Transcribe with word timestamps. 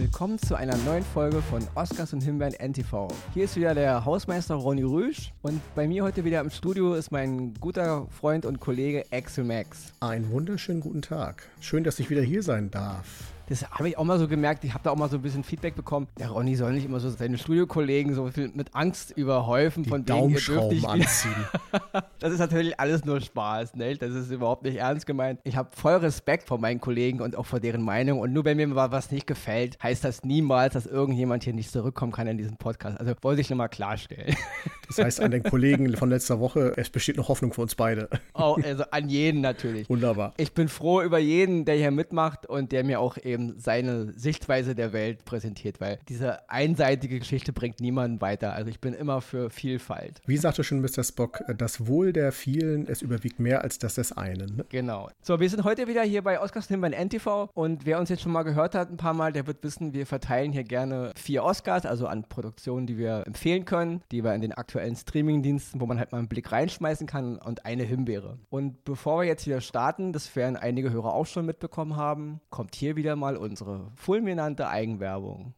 Willkommen 0.00 0.38
zu 0.38 0.54
einer 0.54 0.78
neuen 0.78 1.04
Folge 1.04 1.42
von 1.42 1.60
Oscars 1.74 2.14
und 2.14 2.22
Himbeeren 2.22 2.54
NTV. 2.54 3.08
Hier 3.34 3.44
ist 3.44 3.54
wieder 3.56 3.74
der 3.74 4.02
Hausmeister 4.06 4.54
Ronny 4.54 4.82
Rüsch 4.82 5.34
und 5.42 5.60
bei 5.74 5.86
mir 5.86 6.02
heute 6.02 6.24
wieder 6.24 6.40
im 6.40 6.48
Studio 6.48 6.94
ist 6.94 7.12
mein 7.12 7.52
guter 7.60 8.06
Freund 8.08 8.46
und 8.46 8.60
Kollege 8.60 9.04
Axel 9.10 9.44
Max. 9.44 9.92
Einen 10.00 10.30
wunderschönen 10.30 10.80
guten 10.80 11.02
Tag. 11.02 11.46
Schön, 11.60 11.84
dass 11.84 11.98
ich 11.98 12.08
wieder 12.08 12.22
hier 12.22 12.42
sein 12.42 12.70
darf 12.70 13.30
das 13.50 13.68
habe 13.68 13.88
ich 13.88 13.98
auch 13.98 14.04
mal 14.04 14.18
so 14.18 14.28
gemerkt, 14.28 14.64
ich 14.64 14.72
habe 14.72 14.84
da 14.84 14.90
auch 14.90 14.96
mal 14.96 15.10
so 15.10 15.16
ein 15.16 15.22
bisschen 15.22 15.42
Feedback 15.42 15.74
bekommen. 15.74 16.06
Der 16.20 16.30
Ronny 16.30 16.54
soll 16.54 16.72
nicht 16.72 16.84
immer 16.84 17.00
so 17.00 17.10
seine 17.10 17.36
Studiokollegen 17.36 18.14
so 18.14 18.28
viel 18.28 18.52
mit 18.54 18.76
Angst 18.76 19.10
überhäufen, 19.16 19.82
Die 19.82 19.90
von 19.90 20.04
denen 20.04 20.30
ihr 20.30 20.40
dürft 20.40 20.70
nicht 20.70 20.88
anziehen. 20.88 21.34
das 22.20 22.32
ist 22.32 22.38
natürlich 22.38 22.78
alles 22.78 23.04
nur 23.04 23.20
Spaß, 23.20 23.74
ne? 23.74 23.96
Das 23.96 24.14
ist 24.14 24.30
überhaupt 24.30 24.62
nicht 24.62 24.76
ernst 24.76 25.04
gemeint. 25.04 25.40
Ich 25.42 25.56
habe 25.56 25.68
voll 25.72 25.94
Respekt 25.94 26.46
vor 26.46 26.58
meinen 26.58 26.80
Kollegen 26.80 27.20
und 27.20 27.34
auch 27.34 27.46
vor 27.46 27.58
deren 27.58 27.82
Meinung 27.82 28.20
und 28.20 28.32
nur 28.32 28.44
wenn 28.44 28.56
mir 28.56 28.68
mal 28.68 28.92
was 28.92 29.10
nicht 29.10 29.26
gefällt, 29.26 29.76
heißt 29.82 30.04
das 30.04 30.22
niemals, 30.22 30.74
dass 30.74 30.86
irgendjemand 30.86 31.42
hier 31.42 31.52
nicht 31.52 31.72
zurückkommen 31.72 32.12
kann 32.12 32.28
in 32.28 32.38
diesem 32.38 32.56
Podcast. 32.56 33.00
Also 33.00 33.14
wollte 33.20 33.40
ich 33.40 33.50
nochmal 33.50 33.68
klarstellen. 33.68 34.36
Das 34.90 34.98
heißt 34.98 35.20
an 35.20 35.30
den 35.30 35.44
Kollegen 35.44 35.96
von 35.96 36.10
letzter 36.10 36.40
Woche, 36.40 36.72
es 36.76 36.90
besteht 36.90 37.16
noch 37.16 37.28
Hoffnung 37.28 37.52
für 37.52 37.60
uns 37.60 37.76
beide. 37.76 38.08
Oh, 38.34 38.56
also 38.60 38.82
an 38.90 39.08
jeden 39.08 39.40
natürlich. 39.40 39.88
Wunderbar. 39.88 40.34
Ich 40.36 40.52
bin 40.52 40.66
froh 40.66 41.00
über 41.00 41.20
jeden, 41.20 41.64
der 41.64 41.76
hier 41.76 41.92
mitmacht 41.92 42.46
und 42.46 42.72
der 42.72 42.82
mir 42.82 42.98
auch 42.98 43.16
eben 43.16 43.39
seine 43.58 44.12
Sichtweise 44.18 44.74
der 44.74 44.92
Welt 44.92 45.24
präsentiert, 45.24 45.80
weil 45.80 45.98
diese 46.08 46.48
einseitige 46.50 47.18
Geschichte 47.18 47.52
bringt 47.52 47.80
niemanden 47.80 48.20
weiter. 48.20 48.52
Also 48.52 48.70
ich 48.70 48.80
bin 48.80 48.94
immer 48.94 49.20
für 49.20 49.50
Vielfalt. 49.50 50.20
Wie 50.26 50.36
sagte 50.36 50.64
schon 50.64 50.80
Mr. 50.80 51.04
Spock, 51.04 51.42
das 51.56 51.86
Wohl 51.86 52.12
der 52.12 52.32
vielen, 52.32 52.86
es 52.86 53.02
überwiegt 53.02 53.40
mehr 53.40 53.62
als 53.62 53.78
das 53.78 53.94
des 53.94 54.12
einen. 54.12 54.56
Ne? 54.56 54.64
Genau. 54.68 55.08
So, 55.22 55.40
wir 55.40 55.48
sind 55.48 55.64
heute 55.64 55.88
wieder 55.88 56.02
hier 56.02 56.22
bei 56.22 56.40
Oscars 56.40 56.68
bei 56.68 56.90
NTV 56.90 57.50
und 57.54 57.86
wer 57.86 57.98
uns 57.98 58.08
jetzt 58.08 58.22
schon 58.22 58.32
mal 58.32 58.42
gehört 58.42 58.74
hat 58.74 58.90
ein 58.90 58.96
paar 58.96 59.14
Mal, 59.14 59.32
der 59.32 59.46
wird 59.46 59.62
wissen, 59.62 59.92
wir 59.92 60.06
verteilen 60.06 60.52
hier 60.52 60.64
gerne 60.64 61.12
vier 61.16 61.44
Oscars, 61.44 61.86
also 61.86 62.06
an 62.06 62.24
Produktionen, 62.28 62.86
die 62.86 62.98
wir 62.98 63.26
empfehlen 63.26 63.64
können, 63.64 64.02
die 64.10 64.24
wir 64.24 64.34
in 64.34 64.40
den 64.40 64.52
aktuellen 64.52 64.96
Streamingdiensten, 64.96 65.80
wo 65.80 65.86
man 65.86 65.98
halt 65.98 66.12
mal 66.12 66.18
einen 66.18 66.28
Blick 66.28 66.52
reinschmeißen 66.52 67.06
kann 67.06 67.38
und 67.38 67.64
eine 67.64 67.84
Himbeere. 67.84 68.38
Und 68.48 68.84
bevor 68.84 69.20
wir 69.20 69.28
jetzt 69.28 69.46
wieder 69.46 69.60
starten, 69.60 70.12
das 70.12 70.34
werden 70.36 70.56
einige 70.56 70.90
Hörer 70.90 71.14
auch 71.14 71.26
schon 71.26 71.46
mitbekommen 71.46 71.96
haben, 71.96 72.40
kommt 72.50 72.74
hier 72.74 72.96
wieder 72.96 73.16
mal 73.16 73.29
unsere 73.36 73.90
fulminante 73.94 74.68
Eigenwerbung. 74.68 75.54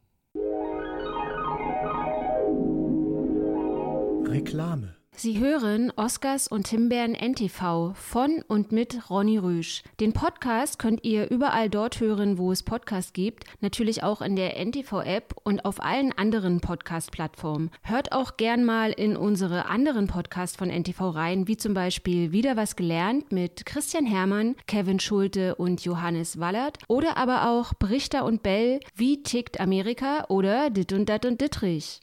Reklame 4.26 5.01
Sie 5.14 5.38
hören 5.38 5.92
Oscars 5.94 6.48
und 6.48 6.68
Himbeeren 6.68 7.14
NTV 7.14 7.92
von 7.94 8.42
und 8.48 8.72
mit 8.72 9.10
Ronny 9.10 9.36
Rüsch. 9.36 9.82
Den 10.00 10.14
Podcast 10.14 10.78
könnt 10.78 11.04
ihr 11.04 11.30
überall 11.30 11.68
dort 11.68 12.00
hören, 12.00 12.38
wo 12.38 12.50
es 12.50 12.62
Podcasts 12.62 13.12
gibt, 13.12 13.44
natürlich 13.60 14.02
auch 14.02 14.22
in 14.22 14.36
der 14.36 14.56
NTV-App 14.58 15.36
und 15.44 15.64
auf 15.66 15.82
allen 15.82 16.12
anderen 16.12 16.60
Podcast-Plattformen. 16.60 17.70
Hört 17.82 18.12
auch 18.12 18.38
gern 18.38 18.64
mal 18.64 18.90
in 18.90 19.14
unsere 19.16 19.66
anderen 19.66 20.06
Podcasts 20.06 20.56
von 20.56 20.70
NTV 20.70 21.10
rein, 21.10 21.46
wie 21.46 21.58
zum 21.58 21.74
Beispiel 21.74 22.32
Wieder 22.32 22.56
was 22.56 22.74
gelernt 22.74 23.30
mit 23.30 23.66
Christian 23.66 24.06
Hermann, 24.06 24.56
Kevin 24.66 24.98
Schulte 24.98 25.54
und 25.56 25.84
Johannes 25.84 26.40
Wallert 26.40 26.78
oder 26.88 27.18
aber 27.18 27.48
auch 27.50 27.74
Brichter 27.78 28.24
und 28.24 28.42
Bell, 28.42 28.80
Wie 28.96 29.22
tickt 29.22 29.60
Amerika 29.60 30.24
oder 30.30 30.70
Dit 30.70 30.92
und 30.94 31.08
Dat 31.08 31.26
und 31.26 31.40
Dittrich. 31.40 32.00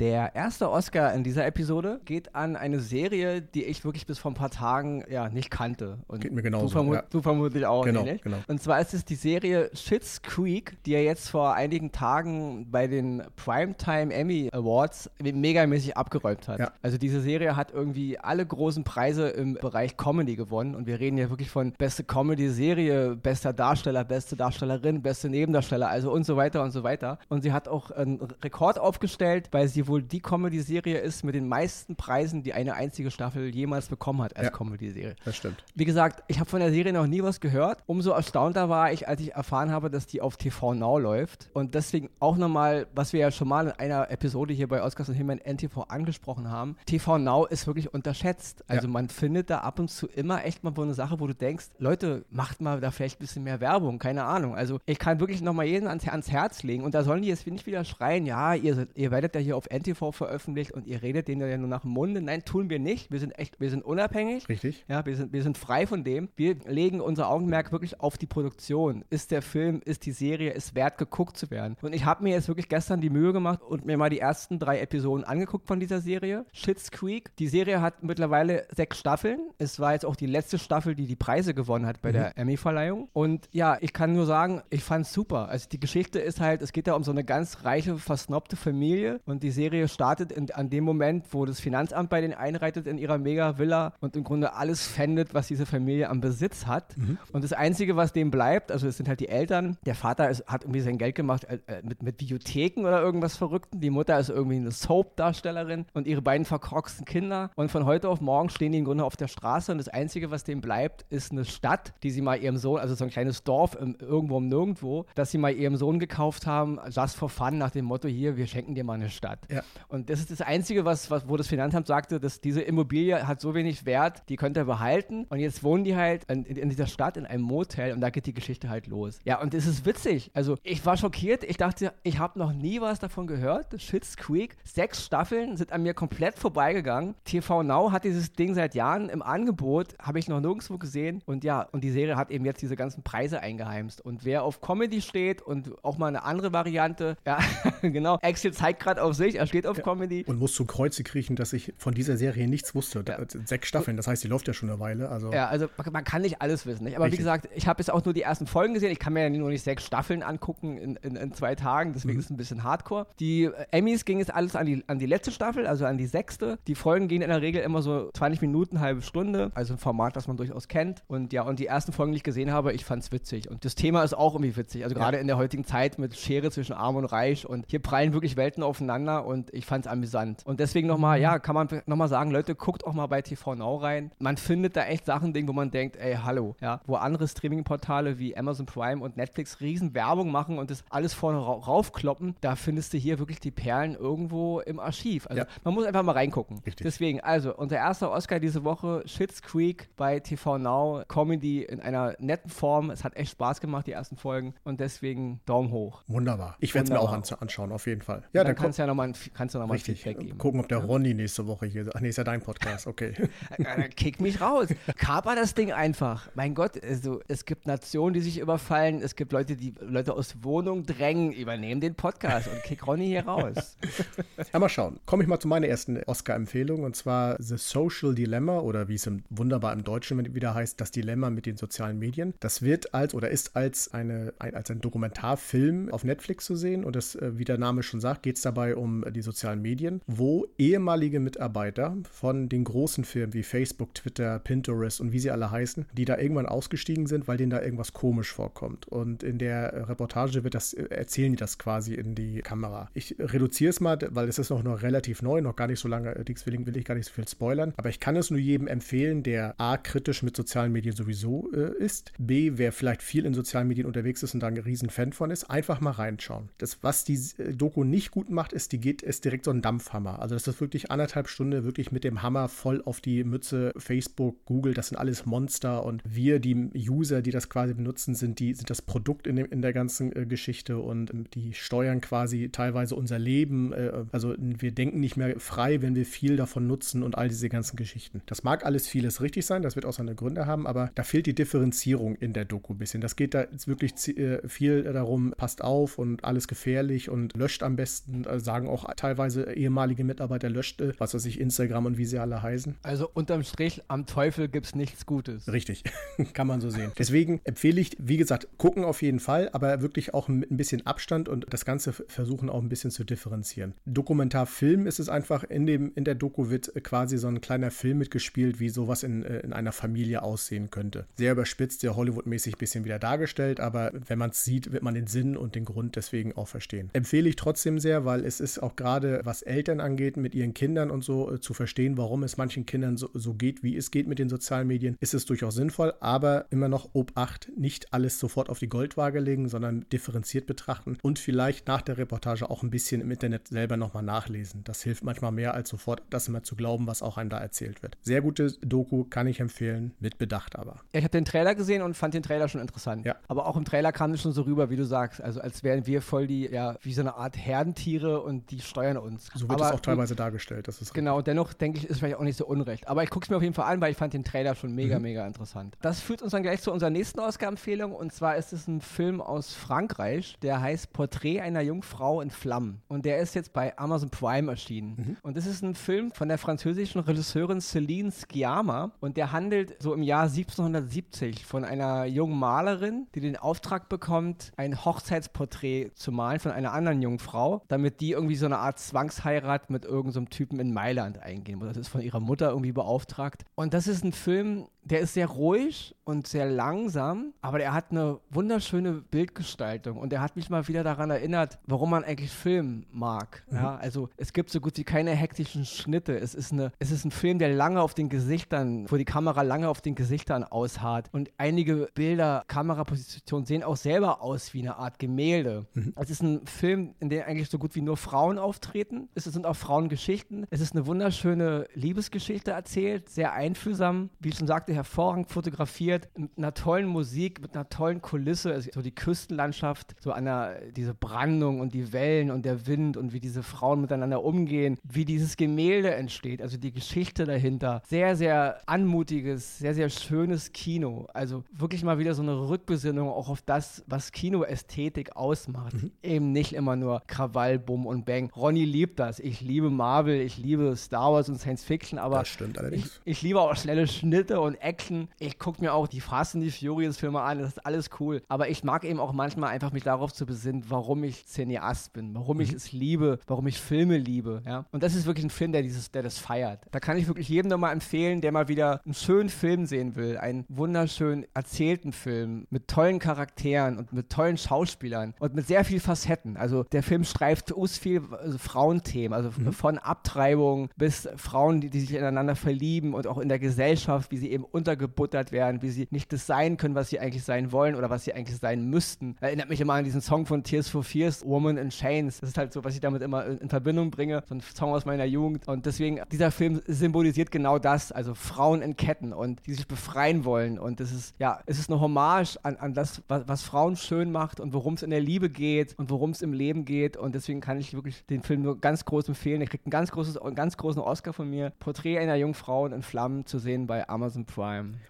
Der 0.00 0.36
erste 0.36 0.70
Oscar 0.70 1.12
in 1.12 1.24
dieser 1.24 1.44
Episode 1.44 2.00
geht 2.04 2.36
an 2.36 2.54
eine 2.54 2.78
Serie, 2.78 3.42
die 3.42 3.64
ich 3.64 3.84
wirklich 3.84 4.06
bis 4.06 4.20
vor 4.20 4.30
ein 4.30 4.34
paar 4.34 4.50
Tagen 4.50 5.02
ja 5.10 5.28
nicht 5.28 5.50
kannte. 5.50 5.98
Und 6.06 6.20
geht 6.20 6.32
mir 6.32 6.42
genauso. 6.42 6.66
Du, 6.66 6.72
vermu 6.72 6.94
ja. 6.94 7.02
du 7.10 7.20
vermutlich 7.20 7.66
auch 7.66 7.84
genau, 7.84 8.04
nicht. 8.04 8.22
Genau. 8.22 8.36
Und 8.46 8.62
zwar 8.62 8.80
ist 8.80 8.94
es 8.94 9.04
die 9.04 9.16
Serie 9.16 9.70
Shits 9.74 10.22
Creek, 10.22 10.80
die 10.84 10.92
ja 10.92 11.00
jetzt 11.00 11.30
vor 11.30 11.54
einigen 11.54 11.90
Tagen 11.90 12.70
bei 12.70 12.86
den 12.86 13.24
Primetime 13.34 14.14
Emmy 14.14 14.50
Awards 14.52 15.10
megamäßig 15.20 15.96
abgeräumt 15.96 16.46
hat. 16.46 16.60
Ja. 16.60 16.70
Also 16.80 16.96
diese 16.96 17.20
Serie 17.20 17.56
hat 17.56 17.72
irgendwie 17.72 18.20
alle 18.20 18.46
großen 18.46 18.84
Preise 18.84 19.28
im 19.30 19.54
Bereich 19.54 19.96
Comedy 19.96 20.36
gewonnen 20.36 20.76
und 20.76 20.86
wir 20.86 21.00
reden 21.00 21.18
ja 21.18 21.28
wirklich 21.28 21.50
von 21.50 21.72
beste 21.72 22.04
Comedy-Serie, 22.04 23.16
bester 23.16 23.52
Darsteller, 23.52 24.04
beste 24.04 24.36
Darstellerin, 24.36 25.02
beste 25.02 25.28
Nebendarsteller, 25.28 25.88
also 25.88 26.12
und 26.12 26.24
so 26.24 26.36
weiter 26.36 26.62
und 26.62 26.70
so 26.70 26.84
weiter. 26.84 27.18
Und 27.28 27.42
sie 27.42 27.52
hat 27.52 27.66
auch 27.66 27.90
einen 27.90 28.20
Rekord 28.44 28.78
aufgestellt, 28.78 29.48
weil 29.50 29.66
sie 29.66 29.87
wohl 29.88 30.02
die 30.02 30.20
Comedy-Serie 30.20 30.98
ist 30.98 31.24
mit 31.24 31.34
den 31.34 31.48
meisten 31.48 31.96
Preisen, 31.96 32.42
die 32.42 32.52
eine 32.54 32.74
einzige 32.74 33.10
Staffel 33.10 33.54
jemals 33.54 33.88
bekommen 33.88 34.22
hat 34.22 34.36
als 34.36 34.46
Ja. 34.46 34.50
Comedy-Serie. 34.52 35.16
Das 35.24 35.36
stimmt. 35.36 35.64
Wie 35.74 35.84
gesagt, 35.84 36.22
ich 36.28 36.38
habe 36.38 36.48
von 36.48 36.60
der 36.60 36.70
Serie 36.70 36.92
noch 36.92 37.06
nie 37.06 37.22
was 37.22 37.40
gehört. 37.40 37.82
Umso 37.86 38.10
erstaunter 38.12 38.68
war 38.68 38.92
ich, 38.92 39.08
als 39.08 39.20
ich 39.20 39.32
erfahren 39.34 39.70
habe, 39.70 39.90
dass 39.90 40.06
die 40.06 40.20
auf 40.20 40.36
TV 40.36 40.74
Now 40.74 40.98
läuft. 40.98 41.48
Und 41.54 41.74
deswegen 41.74 42.10
auch 42.20 42.36
nochmal, 42.36 42.86
was 42.94 43.12
wir 43.12 43.20
ja 43.20 43.30
schon 43.30 43.48
mal 43.48 43.66
in 43.66 43.72
einer 43.72 44.10
Episode 44.10 44.54
hier 44.54 44.68
bei 44.68 44.82
Oscars 44.82 45.08
und 45.08 45.14
Himmel 45.14 45.40
NTV 45.44 45.84
angesprochen 45.88 46.50
haben. 46.50 46.76
TV 46.86 47.18
Now 47.18 47.46
ist 47.46 47.66
wirklich 47.66 47.92
unterschätzt. 47.94 48.64
Also 48.68 48.86
Ja. 48.86 48.92
man 48.92 49.08
findet 49.08 49.50
da 49.50 49.58
ab 49.58 49.78
und 49.78 49.90
zu 49.90 50.06
immer 50.06 50.44
echt 50.44 50.62
mal 50.64 50.72
so 50.76 50.82
eine 50.82 50.94
Sache, 50.94 51.18
wo 51.20 51.26
du 51.26 51.34
denkst, 51.34 51.66
Leute, 51.78 52.24
macht 52.30 52.60
mal 52.60 52.80
da 52.80 52.90
vielleicht 52.90 53.16
ein 53.18 53.22
bisschen 53.22 53.44
mehr 53.44 53.60
Werbung. 53.60 53.98
Keine 53.98 54.24
Ahnung. 54.24 54.54
Also 54.54 54.78
ich 54.86 54.98
kann 54.98 55.20
wirklich 55.20 55.40
nochmal 55.42 55.66
jeden 55.66 55.86
ans, 55.88 56.06
ans 56.06 56.30
Herz 56.30 56.62
legen. 56.62 56.84
Und 56.84 56.94
da 56.94 57.02
sollen 57.04 57.22
die 57.22 57.28
jetzt 57.28 57.46
nicht 57.46 57.66
wieder 57.66 57.84
schreien, 57.84 58.26
ja, 58.26 58.54
ihr, 58.54 58.86
ihr 58.94 59.10
werdet 59.10 59.34
ja 59.34 59.40
hier 59.40 59.56
auf 59.56 59.66
NTV 59.70 59.77
veröffentlicht 59.84 60.72
und 60.72 60.86
ihr 60.86 61.02
redet 61.02 61.28
denen 61.28 61.48
ja 61.48 61.56
nur 61.56 61.68
nach 61.68 61.82
dem 61.82 61.90
Munde. 61.90 62.20
Nein, 62.20 62.44
tun 62.44 62.70
wir 62.70 62.78
nicht. 62.78 63.10
Wir 63.10 63.20
sind 63.20 63.38
echt, 63.38 63.60
wir 63.60 63.70
sind 63.70 63.84
unabhängig. 63.84 64.48
Richtig. 64.48 64.84
Ja, 64.88 65.04
wir 65.06 65.16
sind, 65.16 65.32
wir 65.32 65.42
sind 65.42 65.58
frei 65.58 65.86
von 65.86 66.04
dem. 66.04 66.28
Wir 66.36 66.56
legen 66.66 67.00
unser 67.00 67.28
Augenmerk 67.28 67.72
wirklich 67.72 68.00
auf 68.00 68.18
die 68.18 68.26
Produktion. 68.26 69.04
Ist 69.10 69.30
der 69.30 69.42
Film, 69.42 69.80
ist 69.84 70.06
die 70.06 70.12
Serie, 70.12 70.52
ist 70.52 70.74
wert 70.74 70.98
geguckt 70.98 71.36
zu 71.36 71.50
werden. 71.50 71.76
Und 71.82 71.94
ich 71.94 72.04
habe 72.04 72.22
mir 72.22 72.30
jetzt 72.30 72.48
wirklich 72.48 72.68
gestern 72.68 73.00
die 73.00 73.10
Mühe 73.10 73.32
gemacht 73.32 73.62
und 73.62 73.84
mir 73.84 73.96
mal 73.96 74.10
die 74.10 74.20
ersten 74.20 74.58
drei 74.58 74.80
Episoden 74.80 75.24
angeguckt 75.24 75.66
von 75.66 75.80
dieser 75.80 76.00
Serie. 76.00 76.44
Schitt's 76.52 76.90
Creek. 76.90 77.36
Die 77.36 77.48
Serie 77.48 77.80
hat 77.80 78.02
mittlerweile 78.02 78.66
sechs 78.74 78.98
Staffeln. 78.98 79.40
Es 79.58 79.80
war 79.80 79.92
jetzt 79.92 80.04
auch 80.04 80.16
die 80.16 80.26
letzte 80.26 80.58
Staffel, 80.58 80.94
die 80.94 81.06
die 81.06 81.16
Preise 81.16 81.54
gewonnen 81.54 81.86
hat 81.86 82.00
bei 82.02 82.12
der 82.12 82.36
Emmy-Verleihung. 82.36 83.08
Und 83.12 83.48
ja, 83.52 83.76
ich 83.80 83.92
kann 83.92 84.12
nur 84.14 84.26
sagen, 84.26 84.62
ich 84.70 84.82
fand's 84.82 85.12
super. 85.12 85.48
Also 85.48 85.68
die 85.68 85.80
Geschichte 85.80 86.18
ist 86.18 86.40
halt, 86.40 86.62
es 86.62 86.72
geht 86.72 86.86
da 86.86 86.94
um 86.94 87.04
so 87.04 87.10
eine 87.10 87.24
ganz 87.24 87.64
reiche, 87.64 87.96
versnobte 87.98 88.56
Familie 88.56 89.20
und 89.26 89.42
die 89.42 89.50
Serie 89.50 89.67
startet 89.88 90.32
in, 90.32 90.50
an 90.50 90.70
dem 90.70 90.84
Moment, 90.84 91.26
wo 91.32 91.44
das 91.44 91.60
Finanzamt 91.60 92.10
bei 92.10 92.20
denen 92.20 92.34
einreitet 92.34 92.86
in 92.86 92.98
ihrer 92.98 93.18
Mega-Villa 93.18 93.92
und 94.00 94.16
im 94.16 94.24
Grunde 94.24 94.54
alles 94.54 94.86
fändet, 94.86 95.34
was 95.34 95.48
diese 95.48 95.66
Familie 95.66 96.08
am 96.08 96.20
Besitz 96.20 96.66
hat. 96.66 96.94
Und 97.32 97.44
das 97.44 97.52
Einzige, 97.52 97.96
was 97.96 98.12
dem 98.12 98.30
bleibt, 98.30 98.72
also 98.72 98.86
es 98.86 98.96
sind 98.96 99.08
halt 99.08 99.20
die 99.20 99.28
Eltern. 99.28 99.76
Der 99.86 99.94
Vater 99.94 100.30
ist, 100.30 100.46
hat 100.46 100.64
irgendwie 100.64 100.80
sein 100.80 100.98
Geld 100.98 101.14
gemacht 101.14 101.44
äh, 101.44 101.58
äh, 101.66 101.82
mit, 101.82 102.02
mit 102.02 102.20
Videotheken 102.20 102.80
oder 102.80 103.00
irgendwas 103.00 103.36
Verrückten. 103.36 103.80
Die 103.80 103.90
Mutter 103.90 104.18
ist 104.18 104.30
irgendwie 104.30 104.56
eine 104.56 104.70
Soap-Darstellerin 104.70 105.86
und 105.94 106.06
ihre 106.06 106.22
beiden 106.22 106.44
verkorksten 106.44 107.04
Kinder. 107.04 107.50
Und 107.54 107.70
von 107.70 107.84
heute 107.84 108.08
auf 108.08 108.20
morgen 108.20 108.48
stehen 108.48 108.72
die 108.72 108.78
im 108.78 108.84
Grunde 108.84 109.04
auf 109.04 109.16
der 109.16 109.28
Straße 109.28 109.72
und 109.72 109.78
das 109.78 109.88
Einzige, 109.88 110.30
was 110.30 110.44
dem 110.44 110.60
bleibt, 110.60 111.04
ist 111.10 111.32
eine 111.32 111.44
Stadt, 111.44 111.92
die 112.02 112.10
sie 112.10 112.22
mal 112.22 112.40
ihrem 112.40 112.56
Sohn, 112.56 112.80
also 112.80 112.94
so 112.94 113.04
ein 113.04 113.10
kleines 113.10 113.44
Dorf 113.44 113.76
im, 113.80 113.96
irgendwo 114.00 114.36
um 114.36 114.48
nirgendwo, 114.48 115.06
das 115.14 115.30
sie 115.30 115.38
mal 115.38 115.52
ihrem 115.52 115.76
Sohn 115.76 115.98
gekauft 115.98 116.46
haben, 116.46 116.78
just 116.90 117.16
for 117.16 117.28
fun, 117.28 117.58
nach 117.58 117.70
dem 117.70 117.84
Motto, 117.84 118.08
hier, 118.08 118.36
wir 118.36 118.46
schenken 118.46 118.74
dir 118.74 118.84
mal 118.84 118.94
eine 118.94 119.10
Stadt. 119.10 119.40
Ja. 119.50 119.57
Und 119.88 120.10
das 120.10 120.20
ist 120.20 120.30
das 120.30 120.40
Einzige, 120.40 120.84
was, 120.84 121.10
was, 121.10 121.28
wo 121.28 121.36
das 121.36 121.48
Finanzamt 121.48 121.86
sagte, 121.86 122.20
dass 122.20 122.40
diese 122.40 122.60
Immobilie 122.60 123.26
hat 123.26 123.40
so 123.40 123.54
wenig 123.54 123.86
Wert, 123.86 124.22
die 124.28 124.36
könnt 124.36 124.56
ihr 124.56 124.64
behalten. 124.64 125.26
Und 125.28 125.38
jetzt 125.38 125.62
wohnen 125.62 125.84
die 125.84 125.96
halt 125.96 126.24
in, 126.24 126.44
in, 126.44 126.56
in 126.56 126.68
dieser 126.68 126.86
Stadt 126.86 127.16
in 127.16 127.26
einem 127.26 127.42
Motel 127.42 127.92
und 127.92 128.00
da 128.00 128.10
geht 128.10 128.26
die 128.26 128.34
Geschichte 128.34 128.68
halt 128.68 128.86
los. 128.86 129.18
Ja, 129.24 129.40
und 129.40 129.54
es 129.54 129.66
ist 129.66 129.86
witzig. 129.86 130.30
Also 130.34 130.56
ich 130.62 130.84
war 130.86 130.96
schockiert. 130.96 131.44
Ich 131.44 131.56
dachte, 131.56 131.92
ich 132.02 132.18
habe 132.18 132.38
noch 132.38 132.52
nie 132.52 132.80
was 132.80 132.98
davon 132.98 133.26
gehört. 133.26 133.80
Shit's 133.80 134.16
Creek. 134.16 134.56
Sechs 134.64 135.04
Staffeln 135.04 135.56
sind 135.56 135.72
an 135.72 135.82
mir 135.82 135.94
komplett 135.94 136.38
vorbeigegangen. 136.38 137.14
TV 137.24 137.62
Now 137.62 137.92
hat 137.92 138.04
dieses 138.04 138.32
Ding 138.32 138.54
seit 138.54 138.74
Jahren 138.74 139.08
im 139.08 139.22
Angebot, 139.22 139.96
habe 140.00 140.18
ich 140.18 140.28
noch 140.28 140.40
nirgendwo 140.40 140.78
gesehen. 140.78 141.22
Und 141.26 141.44
ja, 141.44 141.62
und 141.72 141.82
die 141.82 141.90
Serie 141.90 142.16
hat 142.16 142.30
eben 142.30 142.44
jetzt 142.44 142.62
diese 142.62 142.76
ganzen 142.76 143.02
Preise 143.02 143.40
eingeheimst. 143.40 144.00
Und 144.00 144.24
wer 144.24 144.44
auf 144.44 144.60
Comedy 144.60 145.00
steht 145.02 145.42
und 145.42 145.72
auch 145.84 145.98
mal 145.98 146.06
eine 146.06 146.22
andere 146.22 146.52
Variante, 146.52 147.16
ja, 147.26 147.38
genau, 147.82 148.18
Axel 148.22 148.52
zeigt 148.52 148.80
gerade 148.80 149.02
auf 149.02 149.14
sich, 149.14 149.36
er 149.36 149.46
steht 149.48 149.66
auf 149.66 149.82
Comedy. 149.82 150.24
Und 150.26 150.38
muss 150.38 150.54
zu 150.54 150.64
Kreuze 150.66 151.02
kriechen, 151.02 151.36
dass 151.36 151.52
ich 151.52 151.72
von 151.78 151.94
dieser 151.94 152.16
Serie 152.16 152.46
nichts 152.48 152.74
wusste. 152.74 153.04
Ja. 153.06 153.18
Sechs 153.44 153.68
Staffeln, 153.68 153.96
das 153.96 154.06
heißt, 154.06 154.22
die 154.22 154.28
läuft 154.28 154.46
ja 154.48 154.54
schon 154.54 154.68
eine 154.70 154.78
Weile. 154.80 155.08
Also 155.08 155.32
Ja, 155.32 155.48
also 155.48 155.68
man- 155.90 156.04
kann 156.04 156.22
nicht 156.22 156.40
alles 156.42 156.66
wissen. 156.66 156.84
Nicht? 156.84 156.96
Aber 156.96 157.06
Richtig. 157.06 157.18
wie 157.20 157.22
gesagt, 157.22 157.48
ich 157.54 157.66
habe 157.66 157.80
jetzt 157.80 157.90
auch 157.90 158.04
nur 158.04 158.14
die 158.14 158.22
ersten 158.22 158.46
Folgen 158.46 158.74
gesehen. 158.74 158.90
Ich 158.92 158.98
kann 158.98 159.12
mir 159.12 159.22
ja 159.22 159.30
nur 159.30 159.50
nicht 159.50 159.62
sechs 159.64 159.84
Staffeln 159.84 160.22
angucken 160.22 160.78
in, 160.78 160.96
in, 160.96 161.16
in 161.16 161.32
zwei 161.32 161.54
Tagen. 161.54 161.92
Deswegen 161.92 162.14
Mhm. 162.14 162.20
ist 162.20 162.24
es 162.26 162.30
ein 162.30 162.36
bisschen 162.36 162.62
hardcore. 162.64 163.06
Die 163.20 163.44
äh, 163.44 163.52
Emmys 163.70 164.04
ging 164.04 164.18
jetzt 164.18 164.32
alles 164.34 164.54
an 164.56 164.66
die, 164.66 164.84
an 164.86 164.98
die 164.98 165.06
letzte 165.06 165.30
Staffel, 165.32 165.66
also 165.66 165.84
an 165.84 165.98
die 165.98 166.06
sechste. 166.06 166.58
Die 166.66 166.74
Folgen 166.74 167.08
gehen 167.08 167.22
in 167.22 167.28
der 167.28 167.42
Regel 167.42 167.62
immer 167.62 167.82
so 167.82 168.10
20 168.14 168.40
Minuten, 168.42 168.80
halbe 168.80 169.02
Stunde. 169.02 169.50
Also 169.54 169.74
ein 169.74 169.78
Format, 169.78 170.16
das 170.16 170.26
man 170.28 170.36
durchaus 170.36 170.68
kennt. 170.68 171.02
Und 171.08 171.32
ja, 171.32 171.42
und 171.42 171.58
die 171.58 171.66
ersten 171.66 171.92
Folgen, 171.92 172.12
die 172.12 172.16
ich 172.18 172.22
gesehen 172.24 172.52
habe, 172.52 172.72
ich 172.72 172.84
fand's 172.84 173.12
witzig. 173.12 173.48
Und 173.50 173.64
das 173.64 173.74
Thema 173.74 174.02
ist 174.04 174.14
auch 174.14 174.34
irgendwie 174.34 174.56
witzig. 174.56 174.84
Also 174.84 174.94
gerade 174.94 175.18
in 175.18 175.26
der 175.26 175.36
heutigen 175.36 175.64
Zeit 175.64 175.98
mit 175.98 176.16
Schere 176.16 176.50
zwischen 176.50 176.72
Arm 176.74 176.96
und 176.96 177.04
Reich. 177.04 177.46
Und 177.46 177.66
hier 177.68 177.80
prallen 177.80 178.12
wirklich 178.12 178.36
Welten 178.36 178.62
aufeinander. 178.62 179.24
Und 179.24 179.37
und 179.38 179.54
ich 179.54 179.66
fand 179.66 179.86
es 179.86 179.92
amüsant. 179.92 180.42
Und 180.44 180.60
deswegen 180.60 180.88
nochmal, 180.88 181.20
ja, 181.20 181.38
kann 181.38 181.54
man 181.54 181.68
nochmal 181.86 182.08
sagen, 182.08 182.30
Leute, 182.30 182.54
guckt 182.54 182.84
auch 182.86 182.92
mal 182.92 183.06
bei 183.06 183.22
TV 183.22 183.54
Now 183.54 183.76
rein. 183.76 184.10
Man 184.18 184.36
findet 184.36 184.76
da 184.76 184.84
echt 184.84 185.06
Sachen, 185.06 185.34
wo 185.48 185.52
man 185.52 185.70
denkt, 185.70 185.96
ey, 185.96 186.16
hallo, 186.16 186.56
ja, 186.60 186.80
wo 186.86 186.96
andere 186.96 187.28
Streaming-Portale 187.28 188.18
wie 188.18 188.36
Amazon 188.36 188.66
Prime 188.66 189.02
und 189.02 189.16
Netflix 189.16 189.60
riesen 189.60 189.94
Werbung 189.94 190.32
machen 190.32 190.58
und 190.58 190.70
das 190.70 190.84
alles 190.90 191.14
vorne 191.14 191.38
ra 191.38 191.52
raufkloppen, 191.52 192.34
da 192.40 192.56
findest 192.56 192.92
du 192.92 192.98
hier 192.98 193.18
wirklich 193.18 193.40
die 193.40 193.50
Perlen 193.50 193.94
irgendwo 193.94 194.60
im 194.60 194.80
Archiv. 194.80 195.26
Also 195.28 195.42
ja. 195.42 195.48
man 195.64 195.74
muss 195.74 195.86
einfach 195.86 196.02
mal 196.02 196.12
reingucken. 196.12 196.58
Richtig. 196.66 196.84
Deswegen, 196.84 197.20
also 197.20 197.54
unser 197.54 197.76
erster 197.76 198.10
Oscar 198.10 198.40
diese 198.40 198.64
Woche, 198.64 199.02
Shits 199.06 199.42
Creek 199.42 199.88
bei 199.96 200.20
TV 200.20 200.58
Now, 200.58 201.02
Comedy 201.06 201.62
in 201.62 201.80
einer 201.80 202.14
netten 202.18 202.50
Form. 202.50 202.90
Es 202.90 203.04
hat 203.04 203.16
echt 203.16 203.32
Spaß 203.32 203.60
gemacht, 203.60 203.86
die 203.86 203.92
ersten 203.92 204.16
Folgen 204.16 204.54
und 204.64 204.80
deswegen 204.80 205.40
Daumen 205.46 205.70
hoch. 205.70 206.02
Wunderbar. 206.08 206.56
Ich 206.58 206.74
werde 206.74 206.84
es 206.86 206.90
mir 206.90 207.00
auch 207.00 207.12
anschauen, 207.12 207.72
auf 207.72 207.86
jeden 207.86 208.02
Fall. 208.02 208.22
Ja, 208.32 208.42
dann, 208.42 208.54
dann 208.54 208.56
kannst 208.56 208.78
du 208.78 208.82
ja 208.82 208.86
nochmal 208.86 209.06
kannst 209.34 209.54
du 209.54 209.58
noch 209.58 209.66
mal 209.66 209.78
Feedback 209.78 210.18
geben. 210.18 210.38
Gucken, 210.38 210.60
ob 210.60 210.68
der 210.68 210.78
Ronny 210.78 211.14
nächste 211.14 211.46
Woche 211.46 211.66
hier 211.66 211.82
ist. 211.82 211.94
Ach 211.94 212.00
nee, 212.00 212.08
ist 212.08 212.18
ja 212.18 212.24
dein 212.24 212.40
Podcast, 212.40 212.86
okay. 212.86 213.14
Kick 213.96 214.20
mich 214.20 214.40
raus. 214.40 214.68
Kaper 214.96 215.34
das 215.34 215.54
Ding 215.54 215.72
einfach. 215.72 216.28
Mein 216.34 216.54
Gott, 216.54 216.82
also, 216.82 217.20
es 217.28 217.44
gibt 217.44 217.66
Nationen, 217.66 218.14
die 218.14 218.20
sich 218.20 218.38
überfallen. 218.38 219.00
Es 219.02 219.16
gibt 219.16 219.32
Leute, 219.32 219.56
die 219.56 219.74
Leute 219.80 220.14
aus 220.14 220.36
Wohnungen 220.42 220.84
drängen, 220.86 221.32
übernehmen 221.32 221.80
den 221.80 221.94
Podcast 221.94 222.48
und 222.48 222.62
kick 222.62 222.86
Ronny 222.86 223.06
hier 223.06 223.26
raus. 223.26 223.76
ja, 224.52 224.58
mal 224.58 224.68
schauen. 224.68 225.00
Komme 225.06 225.22
ich 225.22 225.28
mal 225.28 225.38
zu 225.38 225.48
meiner 225.48 225.66
ersten 225.66 226.02
Oscar-Empfehlung 226.04 226.84
und 226.84 226.96
zwar 226.96 227.40
The 227.40 227.56
Social 227.56 228.14
Dilemma 228.14 228.58
oder 228.60 228.88
wie 228.88 228.94
es 228.94 229.06
im, 229.06 229.24
wunderbar 229.30 229.72
im 229.72 229.84
Deutschen 229.84 230.34
wieder 230.34 230.54
heißt, 230.54 230.80
das 230.80 230.90
Dilemma 230.90 231.30
mit 231.30 231.46
den 231.46 231.56
sozialen 231.56 231.98
Medien. 231.98 232.34
Das 232.40 232.62
wird 232.62 232.94
als 232.94 233.14
oder 233.14 233.30
ist 233.30 233.56
als, 233.56 233.92
eine, 233.92 234.32
ein, 234.38 234.54
als 234.54 234.70
ein 234.70 234.80
Dokumentarfilm 234.80 235.90
auf 235.90 236.04
Netflix 236.04 236.44
zu 236.44 236.56
sehen 236.56 236.84
und 236.84 236.96
das, 236.96 237.14
äh, 237.14 237.38
wie 237.38 237.44
der 237.44 237.58
Name 237.58 237.82
schon 237.82 238.00
sagt, 238.00 238.22
geht 238.22 238.36
es 238.36 238.42
dabei 238.42 238.76
um 238.76 239.04
die 239.10 239.22
sozialen 239.22 239.62
Medien, 239.62 240.00
wo 240.06 240.46
ehemalige 240.58 241.20
Mitarbeiter 241.20 241.96
von 242.10 242.48
den 242.48 242.64
großen 242.64 243.04
Firmen 243.04 243.34
wie 243.34 243.42
Facebook, 243.42 243.94
Twitter, 243.94 244.38
Pinterest 244.38 245.00
und 245.00 245.12
wie 245.12 245.18
sie 245.18 245.30
alle 245.30 245.50
heißen, 245.50 245.86
die 245.92 246.04
da 246.04 246.18
irgendwann 246.18 246.46
ausgestiegen 246.46 247.06
sind, 247.06 247.28
weil 247.28 247.36
denen 247.36 247.50
da 247.50 247.62
irgendwas 247.62 247.92
komisch 247.92 248.32
vorkommt. 248.32 248.88
Und 248.88 249.22
in 249.22 249.38
der 249.38 249.88
Reportage 249.88 250.44
wird 250.44 250.54
das, 250.54 250.72
erzählen 250.74 251.32
die 251.32 251.38
das 251.38 251.58
quasi 251.58 251.94
in 251.94 252.14
die 252.14 252.40
Kamera. 252.42 252.90
Ich 252.94 253.16
reduziere 253.18 253.70
es 253.70 253.80
mal, 253.80 253.98
weil 254.10 254.28
es 254.28 254.38
ist 254.38 254.50
noch, 254.50 254.62
noch 254.62 254.82
relativ 254.82 255.22
neu, 255.22 255.40
noch 255.40 255.56
gar 255.56 255.66
nicht 255.66 255.80
so 255.80 255.88
lange, 255.88 256.14
deswegen 256.26 256.66
will 256.66 256.76
ich 256.76 256.84
gar 256.84 256.94
nicht 256.94 257.06
so 257.06 257.12
viel 257.12 257.28
spoilern. 257.28 257.72
Aber 257.76 257.88
ich 257.88 258.00
kann 258.00 258.16
es 258.16 258.30
nur 258.30 258.40
jedem 258.40 258.66
empfehlen, 258.66 259.22
der 259.22 259.54
A, 259.58 259.76
kritisch 259.76 260.22
mit 260.22 260.36
sozialen 260.36 260.72
Medien 260.72 260.94
sowieso 260.94 261.50
äh, 261.52 261.76
ist, 261.78 262.12
B, 262.18 262.52
wer 262.54 262.72
vielleicht 262.72 263.02
viel 263.02 263.24
in 263.24 263.34
sozialen 263.34 263.68
Medien 263.68 263.86
unterwegs 263.86 264.22
ist 264.22 264.34
und 264.34 264.40
da 264.40 264.48
ein 264.48 264.58
riesen 264.58 264.90
Fan 264.90 265.12
von 265.12 265.30
ist, 265.30 265.44
einfach 265.44 265.80
mal 265.80 265.92
reinschauen. 265.92 266.48
Das, 266.58 266.78
was 266.82 267.04
die 267.04 267.18
äh, 267.38 267.54
Doku 267.54 267.84
nicht 267.84 268.10
gut 268.10 268.30
macht, 268.30 268.52
ist, 268.52 268.72
die 268.72 268.80
geht, 268.80 268.97
ist 269.02 269.24
direkt 269.24 269.44
so 269.44 269.50
ein 269.50 269.62
Dampfhammer. 269.62 270.20
Also 270.20 270.34
das 270.34 270.46
ist 270.46 270.60
wirklich 270.60 270.90
anderthalb 270.90 271.28
Stunden 271.28 271.64
wirklich 271.64 271.92
mit 271.92 272.04
dem 272.04 272.22
Hammer 272.22 272.48
voll 272.48 272.82
auf 272.84 273.00
die 273.00 273.24
Mütze 273.24 273.72
Facebook, 273.76 274.44
Google, 274.44 274.74
das 274.74 274.88
sind 274.88 274.98
alles 274.98 275.26
Monster 275.26 275.84
und 275.84 276.02
wir, 276.04 276.38
die 276.40 276.54
User, 276.74 277.22
die 277.22 277.30
das 277.30 277.48
quasi 277.48 277.74
benutzen, 277.74 278.14
sind, 278.14 278.38
die, 278.38 278.54
sind 278.54 278.70
das 278.70 278.82
Produkt 278.82 279.26
in, 279.26 279.36
dem, 279.36 279.46
in 279.46 279.62
der 279.62 279.72
ganzen 279.72 280.14
äh, 280.14 280.26
Geschichte 280.26 280.78
und 280.78 281.12
ähm, 281.12 281.24
die 281.34 281.54
steuern 281.54 282.00
quasi 282.00 282.50
teilweise 282.50 282.94
unser 282.94 283.18
Leben. 283.18 283.72
Äh, 283.72 284.04
also 284.12 284.34
wir 284.38 284.72
denken 284.72 285.00
nicht 285.00 285.16
mehr 285.16 285.38
frei, 285.38 285.82
wenn 285.82 285.94
wir 285.94 286.06
viel 286.06 286.36
davon 286.36 286.66
nutzen 286.66 287.02
und 287.02 287.16
all 287.16 287.28
diese 287.28 287.48
ganzen 287.48 287.76
Geschichten. 287.76 288.22
Das 288.26 288.42
mag 288.42 288.64
alles 288.64 288.88
vieles 288.88 289.20
richtig 289.20 289.46
sein, 289.46 289.62
das 289.62 289.76
wird 289.76 289.86
auch 289.86 289.92
seine 289.92 290.14
Gründe 290.14 290.46
haben, 290.46 290.66
aber 290.66 290.90
da 290.94 291.02
fehlt 291.02 291.26
die 291.26 291.34
Differenzierung 291.34 292.16
in 292.16 292.32
der 292.32 292.44
Doku 292.44 292.74
ein 292.74 292.78
bisschen. 292.78 293.00
Das 293.00 293.16
geht 293.16 293.34
da 293.34 293.42
jetzt 293.42 293.68
wirklich 293.68 293.92
äh, 294.16 294.46
viel 294.48 294.82
darum, 294.82 295.34
passt 295.36 295.62
auf 295.62 295.98
und 295.98 296.24
alles 296.24 296.48
gefährlich 296.48 297.08
und 297.08 297.36
löscht 297.36 297.62
am 297.62 297.76
besten, 297.76 298.24
äh, 298.24 298.40
sagen 298.40 298.68
auch 298.68 298.87
teilweise 298.96 299.52
ehemalige 299.52 300.04
Mitarbeiter 300.04 300.50
löschte, 300.50 300.94
was 300.98 301.14
weiß 301.14 301.24
ich, 301.26 301.40
Instagram 301.40 301.86
und 301.86 301.98
wie 301.98 302.04
sie 302.04 302.18
alle 302.18 302.42
heißen. 302.42 302.76
Also 302.82 303.10
unterm 303.12 303.42
Strich, 303.42 303.82
am 303.88 304.06
Teufel 304.06 304.48
gibt 304.48 304.66
es 304.66 304.74
nichts 304.74 305.06
Gutes. 305.06 305.50
Richtig, 305.52 305.84
kann 306.32 306.46
man 306.46 306.60
so 306.60 306.70
sehen. 306.70 306.92
Deswegen 306.98 307.40
empfehle 307.44 307.80
ich, 307.80 307.96
wie 307.98 308.16
gesagt, 308.16 308.48
gucken 308.56 308.84
auf 308.84 309.02
jeden 309.02 309.20
Fall, 309.20 309.50
aber 309.52 309.80
wirklich 309.82 310.14
auch 310.14 310.28
mit 310.28 310.50
ein 310.50 310.56
bisschen 310.56 310.86
Abstand 310.86 311.28
und 311.28 311.46
das 311.50 311.64
Ganze 311.64 311.92
versuchen 311.92 312.50
auch 312.50 312.62
ein 312.62 312.68
bisschen 312.68 312.90
zu 312.90 313.04
differenzieren. 313.04 313.74
Dokumentarfilm 313.86 314.86
ist 314.86 314.98
es 314.98 315.08
einfach, 315.08 315.44
in, 315.44 315.66
dem, 315.66 315.92
in 315.94 316.04
der 316.04 316.14
Doku 316.14 316.50
wird 316.50 316.72
quasi 316.82 317.18
so 317.18 317.28
ein 317.28 317.40
kleiner 317.40 317.70
Film 317.70 317.98
mitgespielt, 317.98 318.60
wie 318.60 318.68
sowas 318.68 319.02
in, 319.02 319.24
äh, 319.24 319.40
in 319.40 319.52
einer 319.52 319.72
Familie 319.72 320.22
aussehen 320.22 320.70
könnte. 320.70 321.06
Sehr 321.16 321.32
überspitzt, 321.32 321.80
sehr 321.80 321.96
Hollywood-mäßig 321.96 322.54
ein 322.54 322.58
bisschen 322.58 322.84
wieder 322.84 322.98
dargestellt, 322.98 323.60
aber 323.60 323.92
wenn 323.92 324.18
man 324.18 324.30
es 324.30 324.44
sieht, 324.44 324.72
wird 324.72 324.82
man 324.82 324.94
den 324.94 325.06
Sinn 325.06 325.36
und 325.36 325.54
den 325.54 325.64
Grund 325.64 325.96
deswegen 325.96 326.36
auch 326.36 326.48
verstehen. 326.48 326.90
Empfehle 326.92 327.28
ich 327.28 327.36
trotzdem 327.36 327.78
sehr, 327.78 328.04
weil 328.04 328.24
es 328.24 328.40
ist 328.40 328.58
auch 328.58 328.76
gerade, 328.78 329.20
was 329.24 329.42
Eltern 329.42 329.80
angeht, 329.80 330.16
mit 330.16 330.34
ihren 330.34 330.54
Kindern 330.54 330.90
und 330.90 331.04
so 331.04 331.34
äh, 331.34 331.40
zu 331.40 331.52
verstehen, 331.52 331.98
warum 331.98 332.22
es 332.22 332.38
manchen 332.38 332.64
Kindern 332.64 332.96
so, 332.96 333.10
so 333.12 333.34
geht, 333.34 333.62
wie 333.62 333.76
es 333.76 333.90
geht 333.90 334.08
mit 334.08 334.18
den 334.18 334.30
sozialen 334.30 334.66
Medien, 334.66 334.96
ist 335.00 335.12
es 335.12 335.26
durchaus 335.26 335.54
sinnvoll, 335.54 335.92
aber 336.00 336.46
immer 336.50 336.68
noch 336.68 336.94
Obacht, 336.94 337.50
nicht 337.56 337.92
alles 337.92 338.18
sofort 338.18 338.48
auf 338.48 338.58
die 338.58 338.68
Goldwaage 338.68 339.20
legen, 339.20 339.48
sondern 339.48 339.84
differenziert 339.92 340.46
betrachten 340.46 340.96
und 341.02 341.18
vielleicht 341.18 341.68
nach 341.68 341.82
der 341.82 341.98
Reportage 341.98 342.48
auch 342.48 342.62
ein 342.62 342.70
bisschen 342.70 343.02
im 343.02 343.10
Internet 343.10 343.48
selber 343.48 343.76
nochmal 343.76 344.02
nachlesen. 344.02 344.62
Das 344.64 344.82
hilft 344.82 345.04
manchmal 345.04 345.32
mehr, 345.32 345.52
als 345.52 345.68
sofort 345.68 346.02
das 346.10 346.28
immer 346.28 346.42
zu 346.42 346.56
glauben, 346.56 346.86
was 346.86 347.02
auch 347.02 347.18
einem 347.18 347.30
da 347.30 347.38
erzählt 347.38 347.82
wird. 347.82 347.98
Sehr 348.02 348.22
gute 348.22 348.52
Doku, 348.60 349.04
kann 349.04 349.26
ich 349.26 349.40
empfehlen, 349.40 349.92
mit 349.98 350.16
Bedacht 350.18 350.56
aber. 350.56 350.76
Ja, 350.92 351.00
ich 351.00 351.04
habe 351.04 351.10
den 351.10 351.24
Trailer 351.24 351.54
gesehen 351.54 351.82
und 351.82 351.94
fand 351.94 352.14
den 352.14 352.22
Trailer 352.22 352.48
schon 352.48 352.60
interessant. 352.60 353.04
Ja. 353.04 353.16
Aber 353.26 353.46
auch 353.46 353.56
im 353.56 353.64
Trailer 353.64 353.92
kam 353.92 354.12
es 354.12 354.22
schon 354.22 354.32
so 354.32 354.42
rüber, 354.42 354.70
wie 354.70 354.76
du 354.76 354.84
sagst, 354.84 355.20
also 355.20 355.40
als 355.40 355.64
wären 355.64 355.86
wir 355.86 356.00
voll 356.00 356.28
die, 356.28 356.46
ja, 356.46 356.76
wie 356.82 356.92
so 356.92 357.00
eine 357.00 357.16
Art 357.16 357.36
Herdentiere 357.36 358.20
und 358.20 358.50
die 358.50 358.60
steuern 358.68 358.96
uns. 358.96 359.30
So 359.34 359.48
wird 359.48 359.60
es 359.60 359.70
auch 359.70 359.80
teilweise 359.80 360.14
dargestellt. 360.14 360.68
Das 360.68 360.80
ist 360.80 360.94
genau, 360.94 361.22
dennoch 361.22 361.52
denke 361.52 361.78
ich, 361.78 361.86
ist 361.86 361.98
vielleicht 361.98 362.16
auch 362.16 362.22
nicht 362.22 362.36
so 362.36 362.46
unrecht. 362.46 362.88
Aber 362.88 363.02
ich 363.02 363.10
gucke 363.10 363.24
es 363.24 363.30
mir 363.30 363.36
auf 363.36 363.42
jeden 363.42 363.54
Fall 363.54 363.72
an, 363.72 363.80
weil 363.80 363.92
ich 363.92 363.96
fand 363.96 364.14
den 364.14 364.24
Trailer 364.24 364.54
schon 364.54 364.74
mega, 364.74 364.96
mhm. 364.96 365.02
mega 365.02 365.26
interessant. 365.26 365.76
Das 365.80 366.00
führt 366.00 366.22
uns 366.22 366.32
dann 366.32 366.42
gleich 366.42 366.60
zu 366.60 366.72
unserer 366.72 366.90
nächsten 366.90 367.20
Oscar-Empfehlung 367.20 367.92
und 367.94 368.12
zwar 368.12 368.36
ist 368.36 368.52
es 368.52 368.68
ein 368.68 368.80
Film 368.80 369.20
aus 369.20 369.54
Frankreich, 369.54 370.36
der 370.42 370.60
heißt 370.60 370.92
Porträt 370.92 371.40
einer 371.40 371.60
Jungfrau 371.60 372.20
in 372.20 372.30
Flammen 372.30 372.82
und 372.88 373.04
der 373.04 373.18
ist 373.18 373.34
jetzt 373.34 373.52
bei 373.52 373.76
Amazon 373.78 374.10
Prime 374.10 374.50
erschienen. 374.50 374.94
Mhm. 374.96 375.16
Und 375.22 375.36
das 375.36 375.46
ist 375.46 375.62
ein 375.62 375.74
Film 375.74 376.12
von 376.12 376.28
der 376.28 376.38
französischen 376.38 377.00
Regisseurin 377.00 377.60
Céline 377.60 378.10
Sciamma 378.10 378.92
und 379.00 379.16
der 379.16 379.32
handelt 379.32 379.80
so 379.82 379.94
im 379.94 380.02
Jahr 380.02 380.24
1770 380.24 381.46
von 381.46 381.64
einer 381.64 382.04
jungen 382.04 382.38
Malerin, 382.38 383.06
die 383.14 383.20
den 383.20 383.36
Auftrag 383.36 383.88
bekommt, 383.88 384.52
ein 384.56 384.84
Hochzeitsporträt 384.84 385.92
zu 385.94 386.12
malen 386.12 386.40
von 386.40 386.52
einer 386.52 386.72
anderen 386.72 387.02
jungen 387.02 387.18
Frau, 387.18 387.62
damit 387.68 388.00
die 388.00 388.12
irgendwie 388.12 388.36
so 388.36 388.46
eine 388.46 388.57
Art 388.58 388.78
Zwangsheirat 388.78 389.70
mit 389.70 389.84
irgendeinem 389.84 390.24
so 390.24 390.30
Typen 390.30 390.60
in 390.60 390.72
Mailand 390.72 391.18
eingehen 391.18 391.58
muss. 391.58 391.68
Das 391.68 391.76
ist 391.76 391.88
von 391.88 392.00
ihrer 392.00 392.20
Mutter 392.20 392.50
irgendwie 392.50 392.72
beauftragt. 392.72 393.44
Und 393.54 393.74
das 393.74 393.86
ist 393.86 394.04
ein 394.04 394.12
Film, 394.12 394.68
der 394.90 395.00
ist 395.00 395.14
sehr 395.14 395.26
ruhig 395.26 395.94
und 396.04 396.26
sehr 396.26 396.46
langsam, 396.46 397.34
aber 397.42 397.58
der 397.58 397.74
hat 397.74 397.90
eine 397.90 398.18
wunderschöne 398.30 398.92
Bildgestaltung 399.10 399.98
und 399.98 400.10
der 400.10 400.22
hat 400.22 400.36
mich 400.36 400.48
mal 400.48 400.66
wieder 400.66 400.82
daran 400.82 401.10
erinnert, 401.10 401.58
warum 401.66 401.90
man 401.90 402.04
eigentlich 402.04 402.30
Film 402.30 402.86
mag. 402.90 403.44
Mhm. 403.50 403.56
Ja, 403.56 403.76
also 403.76 404.08
es 404.16 404.32
gibt 404.32 404.50
so 404.50 404.60
gut 404.60 404.78
wie 404.78 404.84
keine 404.84 405.10
hektischen 405.10 405.66
Schnitte. 405.66 406.18
Es 406.18 406.34
ist, 406.34 406.52
eine, 406.52 406.72
es 406.78 406.90
ist 406.90 407.04
ein 407.04 407.10
Film, 407.10 407.38
der 407.38 407.50
lange 407.50 407.82
auf 407.82 407.92
den 407.92 408.08
Gesichtern, 408.08 408.90
wo 408.90 408.96
die 408.96 409.04
Kamera 409.04 409.42
lange 409.42 409.68
auf 409.68 409.82
den 409.82 409.94
Gesichtern 409.94 410.44
ausharrt 410.44 411.08
und 411.12 411.30
einige 411.36 411.88
Bilder, 411.94 412.44
Kamerapositionen 412.48 413.44
sehen 413.44 413.62
auch 413.62 413.76
selber 413.76 414.22
aus 414.22 414.54
wie 414.54 414.62
eine 414.62 414.76
Art 414.76 414.98
Gemälde. 414.98 415.66
Mhm. 415.74 415.92
Es 415.96 416.08
ist 416.08 416.22
ein 416.22 416.46
Film, 416.46 416.94
in 417.00 417.10
dem 417.10 417.22
eigentlich 417.24 417.50
so 417.50 417.58
gut 417.58 417.74
wie 417.74 417.82
nur 417.82 417.98
Frauen 417.98 418.38
auftreten. 418.38 419.08
Es 419.14 419.24
sind 419.24 419.44
auch 419.44 419.56
Frauengeschichten. 419.56 420.46
Es 420.48 420.60
ist 420.62 420.74
eine 420.74 420.86
wunderschöne 420.86 421.66
Liebesgeschichte 421.74 422.52
erzählt, 422.52 423.10
sehr 423.10 423.34
einfühlsam, 423.34 424.08
wie 424.20 424.30
ich 424.30 424.36
schon 424.36 424.46
sagte, 424.46 424.77
hervorragend 424.78 425.28
fotografiert, 425.28 426.08
mit 426.16 426.30
einer 426.38 426.54
tollen 426.54 426.86
Musik, 426.86 427.40
mit 427.40 427.54
einer 427.54 427.68
tollen 427.68 428.00
Kulisse, 428.00 428.52
also 428.52 428.70
so 428.72 428.82
die 428.82 428.94
Küstenlandschaft, 428.94 429.94
so 430.00 430.12
an 430.12 430.24
der, 430.24 430.70
diese 430.70 430.94
Brandung 430.94 431.60
und 431.60 431.74
die 431.74 431.92
Wellen 431.92 432.30
und 432.30 432.44
der 432.44 432.66
Wind 432.66 432.96
und 432.96 433.12
wie 433.12 433.20
diese 433.20 433.42
Frauen 433.42 433.80
miteinander 433.80 434.24
umgehen, 434.24 434.78
wie 434.82 435.04
dieses 435.04 435.36
Gemälde 435.36 435.94
entsteht, 435.94 436.40
also 436.40 436.56
die 436.56 436.72
Geschichte 436.72 437.24
dahinter. 437.24 437.82
Sehr, 437.86 438.16
sehr 438.16 438.60
anmutiges, 438.66 439.58
sehr, 439.58 439.74
sehr 439.74 439.90
schönes 439.90 440.52
Kino. 440.52 441.06
Also 441.12 441.44
wirklich 441.52 441.84
mal 441.84 441.98
wieder 441.98 442.14
so 442.14 442.22
eine 442.22 442.48
Rückbesinnung 442.48 443.08
auch 443.10 443.28
auf 443.28 443.42
das, 443.42 443.84
was 443.86 444.12
Kinoästhetik 444.12 445.16
ausmacht. 445.16 445.74
Mhm. 445.74 445.92
Eben 446.02 446.32
nicht 446.32 446.52
immer 446.54 446.76
nur 446.76 447.02
Krawall, 447.06 447.58
Bumm 447.58 447.86
und 447.86 448.04
Bang. 448.04 448.30
Ronny 448.34 448.64
liebt 448.64 448.98
das. 448.98 449.18
Ich 449.18 449.40
liebe 449.40 449.70
Marvel, 449.70 450.20
ich 450.20 450.38
liebe 450.38 450.74
Star 450.76 451.12
Wars 451.12 451.28
und 451.28 451.38
Science 451.38 451.64
Fiction, 451.64 451.98
aber 451.98 452.20
das 452.20 452.28
stimmt 452.28 452.58
allerdings. 452.58 453.00
Ich, 453.04 453.18
ich 453.18 453.22
liebe 453.22 453.40
auch 453.40 453.54
schnelle 453.56 453.86
Schnitte 453.86 454.40
und 454.40 454.54
Action. 454.68 455.08
Ich 455.18 455.38
gucke 455.38 455.62
mir 455.62 455.72
auch 455.72 455.88
die 455.88 456.00
Fast 456.00 456.34
and 456.34 456.44
the 456.44 456.50
Furious 456.50 456.98
Filme 456.98 457.22
an, 457.22 457.38
das 457.38 457.48
ist 457.52 457.66
alles 457.66 457.88
cool. 457.98 458.22
Aber 458.28 458.50
ich 458.50 458.62
mag 458.64 458.84
eben 458.84 459.00
auch 459.00 459.12
manchmal 459.12 459.50
einfach 459.50 459.72
mich 459.72 459.82
darauf 459.82 460.12
zu 460.12 460.26
besinnen, 460.26 460.64
warum 460.68 461.04
ich 461.04 461.26
Cineast 461.26 461.94
bin, 461.94 462.14
warum 462.14 462.40
ich 462.40 462.50
mhm. 462.50 462.56
es 462.56 462.72
liebe, 462.72 463.18
warum 463.26 463.46
ich 463.46 463.58
Filme 463.58 463.96
liebe. 463.96 464.42
Ja? 464.44 464.66
Und 464.70 464.82
das 464.82 464.94
ist 464.94 465.06
wirklich 465.06 465.24
ein 465.24 465.30
Film, 465.30 465.52
der, 465.52 465.62
dieses, 465.62 465.90
der 465.90 466.02
das 466.02 466.18
feiert. 466.18 466.66
Da 466.70 466.80
kann 466.80 466.98
ich 466.98 467.06
wirklich 467.06 467.28
jedem 467.28 467.48
nochmal 467.48 467.72
empfehlen, 467.72 468.20
der 468.20 468.30
mal 468.30 468.48
wieder 468.48 468.82
einen 468.84 468.94
schönen 468.94 469.30
Film 469.30 469.64
sehen 469.64 469.96
will, 469.96 470.18
einen 470.18 470.44
wunderschön 470.48 471.26
erzählten 471.32 471.92
Film 471.92 472.46
mit 472.50 472.68
tollen 472.68 472.98
Charakteren 472.98 473.78
und 473.78 473.94
mit 473.94 474.10
tollen 474.10 474.36
Schauspielern 474.36 475.14
und 475.18 475.34
mit 475.34 475.46
sehr 475.46 475.64
viel 475.64 475.80
Facetten. 475.80 476.36
Also 476.36 476.64
der 476.64 476.82
Film 476.82 477.04
streift 477.04 477.56
us 477.56 477.78
viel 477.78 478.02
also 478.12 478.36
Frauenthemen, 478.36 479.14
also 479.14 479.30
mhm. 479.36 479.52
von 479.52 479.78
Abtreibung 479.78 480.68
bis 480.76 481.08
Frauen, 481.16 481.62
die, 481.62 481.70
die 481.70 481.80
sich 481.80 481.94
ineinander 481.94 482.36
verlieben 482.36 482.92
und 482.92 483.06
auch 483.06 483.18
in 483.18 483.28
der 483.28 483.38
Gesellschaft, 483.38 484.10
wie 484.10 484.18
sie 484.18 484.30
eben 484.30 484.44
untergebuttert 484.52 485.32
werden, 485.32 485.62
wie 485.62 485.70
sie 485.70 485.88
nicht 485.90 486.12
das 486.12 486.26
sein 486.26 486.56
können, 486.56 486.74
was 486.74 486.90
sie 486.90 487.00
eigentlich 487.00 487.24
sein 487.24 487.52
wollen 487.52 487.74
oder 487.74 487.90
was 487.90 488.04
sie 488.04 488.14
eigentlich 488.14 488.38
sein 488.38 488.68
müssten. 488.68 489.16
Erinnert 489.20 489.48
mich 489.48 489.60
immer 489.60 489.74
an 489.74 489.84
diesen 489.84 490.00
Song 490.00 490.26
von 490.26 490.42
Tears 490.42 490.68
for 490.68 490.82
Fears, 490.82 491.24
Woman 491.24 491.56
in 491.56 491.70
Chains. 491.70 492.20
Das 492.20 492.30
ist 492.30 492.38
halt 492.38 492.52
so, 492.52 492.64
was 492.64 492.74
ich 492.74 492.80
damit 492.80 493.02
immer 493.02 493.24
in, 493.26 493.38
in 493.38 493.48
Verbindung 493.48 493.90
bringe. 493.90 494.22
So 494.28 494.34
ein 494.34 494.40
Song 494.40 494.72
aus 494.72 494.84
meiner 494.84 495.04
Jugend. 495.04 495.46
Und 495.48 495.66
deswegen, 495.66 496.00
dieser 496.10 496.30
Film 496.30 496.60
symbolisiert 496.66 497.30
genau 497.30 497.58
das, 497.58 497.92
also 497.92 498.14
Frauen 498.14 498.62
in 498.62 498.76
Ketten 498.76 499.12
und 499.12 499.46
die 499.46 499.54
sich 499.54 499.66
befreien 499.66 500.24
wollen. 500.24 500.58
Und 500.58 500.80
das 500.80 500.92
ist, 500.92 501.14
ja, 501.18 501.40
es 501.46 501.58
ist 501.58 501.70
eine 501.70 501.80
Hommage 501.80 502.38
an, 502.42 502.56
an 502.56 502.74
das, 502.74 503.02
was, 503.08 503.26
was 503.28 503.42
Frauen 503.42 503.76
schön 503.76 504.10
macht 504.12 504.40
und 504.40 504.52
worum 504.52 504.74
es 504.74 504.82
in 504.82 504.90
der 504.90 505.00
Liebe 505.00 505.30
geht 505.30 505.78
und 505.78 505.90
worum 505.90 506.10
es 506.10 506.22
im 506.22 506.32
Leben 506.32 506.64
geht. 506.64 506.96
Und 506.96 507.14
deswegen 507.14 507.40
kann 507.40 507.58
ich 507.58 507.74
wirklich 507.74 508.04
den 508.06 508.22
Film 508.22 508.42
nur 508.42 508.60
ganz 508.60 508.84
groß 508.84 509.08
empfehlen. 509.08 509.40
Er 509.40 509.46
kriegt 509.46 509.66
einen 509.66 509.70
ganz, 509.70 509.90
großes, 509.90 510.16
einen 510.18 510.34
ganz 510.34 510.56
großen 510.56 510.80
Oscar 510.80 511.12
von 511.12 511.28
mir. 511.28 511.52
Porträt 511.58 511.98
einer 511.98 512.16
jungen 512.16 512.34
Frau 512.34 512.66
in 512.66 512.82
Flammen 512.82 513.26
zu 513.26 513.38
sehen 513.38 513.66
bei 513.66 513.88
Amazon 513.88 514.24
Prime. 514.24 514.37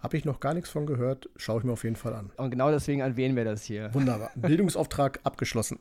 Habe 0.01 0.17
ich 0.17 0.25
noch 0.25 0.39
gar 0.39 0.53
nichts 0.53 0.69
von 0.69 0.85
gehört. 0.85 1.29
Schaue 1.35 1.59
ich 1.59 1.63
mir 1.65 1.73
auf 1.73 1.83
jeden 1.83 1.95
Fall 1.95 2.13
an. 2.13 2.31
Und 2.37 2.51
genau 2.51 2.71
deswegen 2.71 3.01
erwähnen 3.01 3.35
wir 3.35 3.45
das 3.45 3.63
hier. 3.63 3.93
Wunderbar. 3.93 4.31
Bildungsauftrag 4.35 5.19
abgeschlossen. 5.23 5.79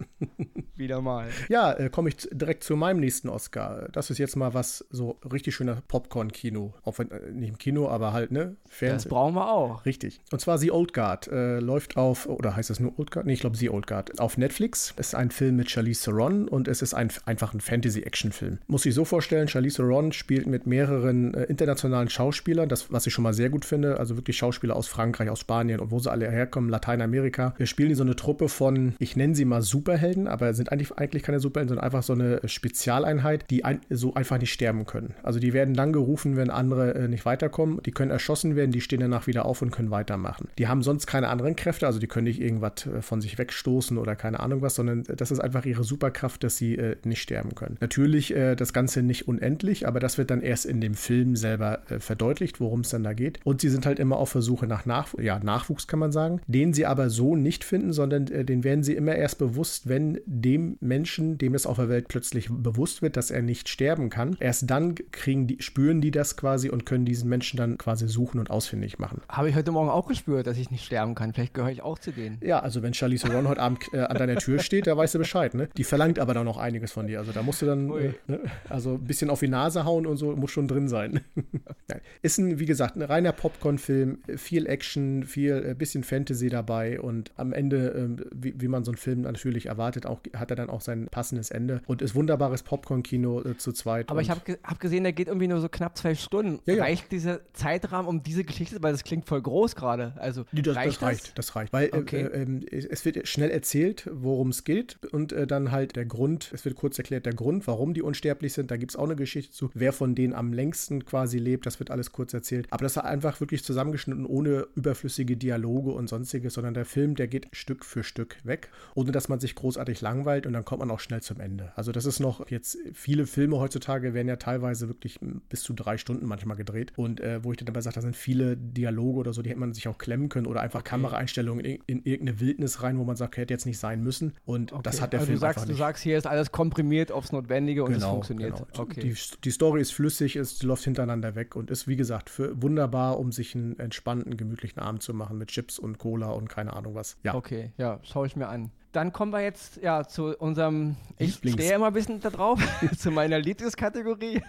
Wieder 0.78 1.02
mal. 1.02 1.26
Ja, 1.48 1.72
äh, 1.72 1.90
komme 1.90 2.08
ich 2.08 2.16
direkt 2.30 2.62
zu 2.62 2.76
meinem 2.76 3.00
nächsten 3.00 3.28
Oscar. 3.28 3.88
Das 3.92 4.10
ist 4.10 4.18
jetzt 4.18 4.36
mal 4.36 4.54
was 4.54 4.86
so 4.90 5.18
richtig 5.30 5.56
schöner 5.56 5.82
Popcorn-Kino. 5.88 6.72
Auch 6.84 7.00
wenn, 7.00 7.10
äh, 7.10 7.32
nicht 7.32 7.48
im 7.48 7.58
Kino, 7.58 7.88
aber 7.88 8.12
halt, 8.12 8.30
ne? 8.30 8.54
Fernsehen. 8.68 8.96
Das 8.96 9.08
brauchen 9.08 9.34
wir 9.34 9.50
auch. 9.50 9.84
Richtig. 9.84 10.20
Und 10.30 10.40
zwar 10.40 10.58
The 10.58 10.70
Old 10.70 10.94
Guard. 10.94 11.26
Äh, 11.26 11.58
läuft 11.58 11.96
auf, 11.96 12.28
oder 12.28 12.54
heißt 12.54 12.70
das 12.70 12.78
nur 12.78 12.96
Old 12.96 13.10
Guard? 13.10 13.26
Nee, 13.26 13.32
ich 13.32 13.40
glaube 13.40 13.56
The 13.56 13.70
Old 13.70 13.88
Guard. 13.88 14.20
Auf 14.20 14.38
Netflix. 14.38 14.94
Es 14.96 15.08
ist 15.08 15.14
ein 15.16 15.32
Film 15.32 15.56
mit 15.56 15.68
Charlize 15.68 16.04
Theron 16.04 16.46
und 16.46 16.68
es 16.68 16.80
ist 16.80 16.94
ein, 16.94 17.10
einfach 17.24 17.54
ein 17.54 17.60
Fantasy-Action-Film. 17.60 18.58
Muss 18.68 18.86
ich 18.86 18.94
so 18.94 19.04
vorstellen, 19.04 19.48
Charlize 19.48 19.78
Theron 19.78 20.12
spielt 20.12 20.46
mit 20.46 20.68
mehreren 20.68 21.34
äh, 21.34 21.44
internationalen 21.44 22.08
Schauspielern, 22.08 22.68
das, 22.68 22.92
was 22.92 23.04
ich 23.04 23.12
schon 23.12 23.24
mal 23.24 23.34
sehr 23.34 23.50
gut 23.50 23.64
finde. 23.64 23.98
Also 23.98 24.16
wirklich 24.16 24.36
Schauspieler 24.36 24.76
aus 24.76 24.86
Frankreich, 24.86 25.28
aus 25.28 25.40
Spanien 25.40 25.80
und 25.80 25.90
wo 25.90 25.98
sie 25.98 26.08
alle 26.08 26.30
herkommen, 26.30 26.70
Lateinamerika. 26.70 27.54
Wir 27.56 27.66
spielen 27.66 27.96
so 27.96 28.04
eine 28.04 28.14
Truppe 28.14 28.48
von, 28.48 28.94
ich 29.00 29.16
nenne 29.16 29.34
sie 29.34 29.44
mal 29.44 29.62
Superhelden, 29.62 30.28
aber 30.28 30.54
sind 30.54 30.67
eigentlich, 30.70 30.92
eigentlich 30.96 31.22
keine 31.22 31.40
Superhelden, 31.40 31.68
sondern 31.68 31.84
einfach 31.84 32.02
so 32.02 32.12
eine 32.12 32.40
Spezialeinheit, 32.46 33.50
die 33.50 33.64
ein, 33.64 33.80
so 33.90 34.14
einfach 34.14 34.38
nicht 34.38 34.52
sterben 34.52 34.86
können. 34.86 35.14
Also 35.22 35.38
die 35.38 35.52
werden 35.52 35.74
dann 35.74 35.92
gerufen, 35.92 36.36
wenn 36.36 36.50
andere 36.50 36.94
äh, 36.94 37.08
nicht 37.08 37.24
weiterkommen. 37.24 37.80
Die 37.84 37.90
können 37.90 38.10
erschossen 38.10 38.56
werden, 38.56 38.72
die 38.72 38.80
stehen 38.80 39.00
danach 39.00 39.26
wieder 39.26 39.44
auf 39.44 39.62
und 39.62 39.70
können 39.70 39.90
weitermachen. 39.90 40.48
Die 40.58 40.68
haben 40.68 40.82
sonst 40.82 41.06
keine 41.06 41.28
anderen 41.28 41.56
Kräfte, 41.56 41.86
also 41.86 41.98
die 41.98 42.06
können 42.06 42.24
nicht 42.24 42.40
irgendwas 42.40 42.86
äh, 42.86 43.02
von 43.02 43.20
sich 43.20 43.38
wegstoßen 43.38 43.98
oder 43.98 44.16
keine 44.16 44.40
Ahnung 44.40 44.62
was, 44.62 44.74
sondern 44.74 45.04
das 45.04 45.30
ist 45.30 45.40
einfach 45.40 45.64
ihre 45.64 45.84
Superkraft, 45.84 46.44
dass 46.44 46.56
sie 46.56 46.76
äh, 46.76 46.96
nicht 47.04 47.22
sterben 47.22 47.54
können. 47.54 47.76
Natürlich 47.80 48.34
äh, 48.34 48.54
das 48.54 48.72
Ganze 48.72 49.02
nicht 49.02 49.28
unendlich, 49.28 49.86
aber 49.86 50.00
das 50.00 50.18
wird 50.18 50.30
dann 50.30 50.40
erst 50.40 50.66
in 50.66 50.80
dem 50.80 50.94
Film 50.94 51.36
selber 51.36 51.80
äh, 51.90 52.00
verdeutlicht, 52.00 52.60
worum 52.60 52.80
es 52.80 52.90
dann 52.90 53.04
da 53.04 53.12
geht. 53.12 53.40
Und 53.44 53.60
sie 53.60 53.68
sind 53.68 53.86
halt 53.86 53.98
immer 53.98 54.16
auf 54.16 54.32
der 54.32 54.42
Suche 54.42 54.66
nach 54.66 54.86
Nach 54.86 55.08
ja, 55.18 55.38
Nachwuchs, 55.38 55.86
kann 55.86 55.98
man 55.98 56.12
sagen, 56.12 56.40
den 56.46 56.72
sie 56.72 56.86
aber 56.86 57.10
so 57.10 57.36
nicht 57.36 57.64
finden, 57.64 57.92
sondern 57.92 58.26
äh, 58.28 58.44
den 58.44 58.64
werden 58.64 58.82
sie 58.82 58.94
immer 58.94 59.14
erst 59.14 59.38
bewusst, 59.38 59.88
wenn 59.88 60.20
dem 60.26 60.57
Menschen, 60.80 61.38
dem 61.38 61.54
es 61.54 61.66
auf 61.66 61.76
der 61.76 61.88
Welt 61.88 62.08
plötzlich 62.08 62.48
bewusst 62.50 63.02
wird, 63.02 63.16
dass 63.16 63.30
er 63.30 63.42
nicht 63.42 63.68
sterben 63.68 64.10
kann. 64.10 64.36
Erst 64.40 64.70
dann 64.70 64.94
kriegen 65.12 65.46
die, 65.46 65.58
spüren 65.60 66.00
die 66.00 66.10
das 66.10 66.36
quasi 66.36 66.70
und 66.70 66.86
können 66.86 67.04
diesen 67.04 67.28
Menschen 67.28 67.56
dann 67.56 67.78
quasi 67.78 68.08
suchen 68.08 68.38
und 68.38 68.50
ausfindig 68.50 68.98
machen. 68.98 69.22
Habe 69.28 69.48
ich 69.48 69.56
heute 69.56 69.70
Morgen 69.70 69.90
auch 69.90 70.06
gespürt, 70.06 70.46
dass 70.46 70.58
ich 70.58 70.70
nicht 70.70 70.84
sterben 70.84 71.14
kann. 71.14 71.32
Vielleicht 71.32 71.54
gehöre 71.54 71.70
ich 71.70 71.82
auch 71.82 71.98
zu 71.98 72.12
denen. 72.12 72.38
Ja, 72.42 72.60
also 72.60 72.82
wenn 72.82 72.94
Charlize 72.94 73.28
Theron 73.28 73.48
heute 73.48 73.60
Abend 73.60 73.84
äh, 73.92 74.00
an 74.00 74.16
deiner 74.16 74.36
Tür 74.36 74.58
steht, 74.60 74.86
da 74.86 74.96
weißt 74.96 75.14
du 75.14 75.18
Bescheid, 75.18 75.54
ne? 75.54 75.68
Die 75.76 75.84
verlangt 75.84 76.18
aber 76.18 76.34
dann 76.34 76.44
noch 76.44 76.56
einiges 76.56 76.92
von 76.92 77.06
dir. 77.06 77.18
Also 77.18 77.32
da 77.32 77.42
musst 77.42 77.62
du 77.62 77.66
dann, 77.66 77.90
äh, 77.90 78.12
ne? 78.26 78.40
also 78.68 78.94
ein 78.94 79.04
bisschen 79.04 79.30
auf 79.30 79.40
die 79.40 79.48
Nase 79.48 79.84
hauen 79.84 80.06
und 80.06 80.16
so, 80.16 80.34
muss 80.36 80.50
schon 80.50 80.68
drin 80.68 80.88
sein. 80.88 81.20
ist 82.22 82.38
ein, 82.38 82.58
wie 82.58 82.66
gesagt, 82.66 82.96
ein 82.96 83.02
reiner 83.02 83.32
Popcorn-Film, 83.32 84.18
viel 84.36 84.66
Action, 84.66 85.24
viel 85.24 85.70
äh, 85.70 85.74
bisschen 85.74 86.04
Fantasy 86.04 86.48
dabei 86.48 87.00
und 87.00 87.32
am 87.36 87.52
Ende, 87.52 88.18
äh, 88.18 88.24
wie, 88.34 88.60
wie, 88.60 88.68
man 88.68 88.84
so 88.84 88.90
einen 88.90 88.98
Film 88.98 89.22
natürlich 89.22 89.66
erwartet, 89.66 90.06
auch, 90.06 90.20
hat 90.34 90.47
er 90.50 90.56
dann 90.56 90.70
auch 90.70 90.80
sein 90.80 91.08
passendes 91.10 91.50
Ende 91.50 91.82
und 91.86 92.02
ist 92.02 92.14
wunderbares 92.14 92.62
Popcorn-Kino 92.62 93.42
äh, 93.42 93.58
zu 93.58 93.72
zweit. 93.72 94.08
Aber 94.08 94.20
ich 94.20 94.30
habe 94.30 94.40
ge 94.44 94.58
hab 94.62 94.80
gesehen, 94.80 95.04
der 95.04 95.12
geht 95.12 95.28
irgendwie 95.28 95.48
nur 95.48 95.60
so 95.60 95.68
knapp 95.68 95.96
zwei 95.96 96.14
Stunden. 96.14 96.60
Ja, 96.66 96.74
ja. 96.74 96.82
Reicht 96.82 97.10
dieser 97.12 97.40
Zeitrahmen 97.52 98.08
um 98.08 98.22
diese 98.22 98.44
Geschichte, 98.44 98.82
weil 98.82 98.92
das 98.92 99.04
klingt 99.04 99.26
voll 99.26 99.42
groß 99.42 99.76
gerade. 99.76 100.14
Also 100.16 100.44
das, 100.52 100.76
reicht 100.76 100.96
das 100.96 101.02
reicht, 101.02 101.38
das 101.38 101.56
reicht, 101.56 101.72
weil 101.72 101.88
äh, 101.88 101.96
okay. 101.96 102.22
äh, 102.22 102.42
ähm, 102.42 102.64
es 102.70 103.04
wird 103.04 103.26
schnell 103.28 103.50
erzählt, 103.50 104.08
worum 104.12 104.48
es 104.48 104.64
geht 104.64 104.98
und 105.12 105.32
äh, 105.32 105.46
dann 105.46 105.70
halt 105.70 105.96
der 105.96 106.04
Grund, 106.04 106.50
es 106.52 106.64
wird 106.64 106.76
kurz 106.76 106.98
erklärt, 106.98 107.26
der 107.26 107.34
Grund, 107.34 107.66
warum 107.66 107.94
die 107.94 108.02
unsterblich 108.02 108.52
sind. 108.52 108.70
Da 108.70 108.76
gibt 108.76 108.92
es 108.92 108.96
auch 108.96 109.04
eine 109.04 109.16
Geschichte 109.16 109.52
zu, 109.52 109.70
wer 109.74 109.92
von 109.92 110.14
denen 110.14 110.34
am 110.34 110.52
längsten 110.52 111.04
quasi 111.04 111.38
lebt, 111.38 111.66
das 111.66 111.78
wird 111.78 111.90
alles 111.90 112.12
kurz 112.12 112.34
erzählt. 112.34 112.66
Aber 112.70 112.82
das 112.82 112.96
ist 112.96 113.02
einfach 113.02 113.40
wirklich 113.40 113.64
zusammengeschnitten, 113.64 114.26
ohne 114.26 114.66
überflüssige 114.74 115.36
Dialoge 115.36 115.90
und 115.90 116.08
sonstiges, 116.08 116.54
sondern 116.54 116.74
der 116.74 116.84
Film, 116.84 117.14
der 117.14 117.28
geht 117.28 117.48
Stück 117.52 117.84
für 117.84 118.02
Stück 118.02 118.36
weg, 118.44 118.70
ohne 118.94 119.12
dass 119.12 119.28
man 119.28 119.40
sich 119.40 119.54
großartig 119.54 120.00
langweilt 120.00 120.37
und 120.46 120.52
dann 120.52 120.64
kommt 120.64 120.80
man 120.80 120.90
auch 120.90 121.00
schnell 121.00 121.22
zum 121.22 121.40
Ende. 121.40 121.72
Also 121.76 121.92
das 121.92 122.04
ist 122.04 122.20
noch 122.20 122.48
jetzt, 122.50 122.78
viele 122.92 123.26
Filme 123.26 123.58
heutzutage 123.58 124.14
werden 124.14 124.28
ja 124.28 124.36
teilweise 124.36 124.88
wirklich 124.88 125.18
bis 125.48 125.62
zu 125.62 125.74
drei 125.74 125.98
Stunden 125.98 126.26
manchmal 126.26 126.56
gedreht 126.56 126.92
und 126.96 127.20
äh, 127.20 127.42
wo 127.44 127.52
ich 127.52 127.58
dann 127.58 127.66
dabei 127.66 127.80
sage, 127.80 127.94
da 127.94 128.00
sind 128.00 128.16
viele 128.16 128.56
Dialoge 128.56 129.18
oder 129.18 129.32
so, 129.32 129.42
die 129.42 129.50
hätte 129.50 129.60
man 129.60 129.72
sich 129.72 129.88
auch 129.88 129.98
klemmen 129.98 130.28
können 130.28 130.46
oder 130.46 130.60
einfach 130.60 130.80
okay. 130.80 130.90
Kameraeinstellungen 130.90 131.64
in, 131.64 131.82
in, 131.86 132.02
irgendeine 132.04 132.40
Wildnis 132.40 132.82
rein, 132.82 132.98
wo 132.98 133.04
man 133.04 133.16
sagt, 133.16 133.36
hätte 133.36 133.54
jetzt 133.54 133.66
nicht 133.66 133.78
sein 133.78 134.02
müssen 134.02 134.34
und 134.44 134.72
okay. 134.72 134.82
das 134.84 135.00
hat 135.00 135.12
der 135.12 135.20
also 135.20 135.26
Film 135.28 135.36
du 135.36 135.40
sagst, 135.40 135.58
einfach 135.58 135.68
nicht. 135.68 135.78
Du 135.78 135.82
sagst, 135.82 136.02
hier 136.02 136.18
ist 136.18 136.26
alles 136.26 136.52
komprimiert 136.52 137.12
aufs 137.12 137.32
Notwendige 137.32 137.84
und 137.84 137.92
genau, 137.92 138.06
es 138.06 138.10
funktioniert. 138.10 138.54
Genau. 138.54 138.82
Okay. 138.82 139.00
Die, 139.00 139.16
die 139.44 139.50
Story 139.50 139.80
ist 139.80 139.92
flüssig, 139.92 140.36
es 140.36 140.62
läuft 140.62 140.84
hintereinander 140.84 141.34
weg 141.34 141.56
und 141.56 141.70
ist, 141.70 141.88
wie 141.88 141.96
gesagt, 141.96 142.30
für 142.30 142.60
wunderbar, 142.62 143.18
um 143.18 143.32
sich 143.32 143.54
einen 143.54 143.78
entspannten, 143.78 144.36
gemütlichen 144.36 144.80
Abend 144.80 145.02
zu 145.02 145.14
machen 145.14 145.38
mit 145.38 145.48
Chips 145.48 145.78
und 145.78 145.98
Cola 145.98 146.30
und 146.30 146.48
keine 146.48 146.72
Ahnung 146.74 146.94
was. 146.94 147.16
Ja. 147.22 147.34
Okay, 147.34 147.72
ja, 147.76 148.00
schaue 148.02 148.26
ich 148.26 148.36
mir 148.36 148.48
an. 148.48 148.70
Dann 148.92 149.12
kommen 149.12 149.32
wir 149.32 149.40
jetzt 149.40 149.76
ja 149.82 150.06
zu 150.06 150.36
unserem. 150.38 150.96
Ich 151.18 151.34
stehe 151.34 151.74
immer 151.74 151.88
ein 151.88 151.92
bisschen 151.92 152.20
da 152.20 152.30
drauf, 152.30 152.60
zu 152.98 153.10
meiner 153.10 153.38
Lieblingskategorie. 153.38 154.40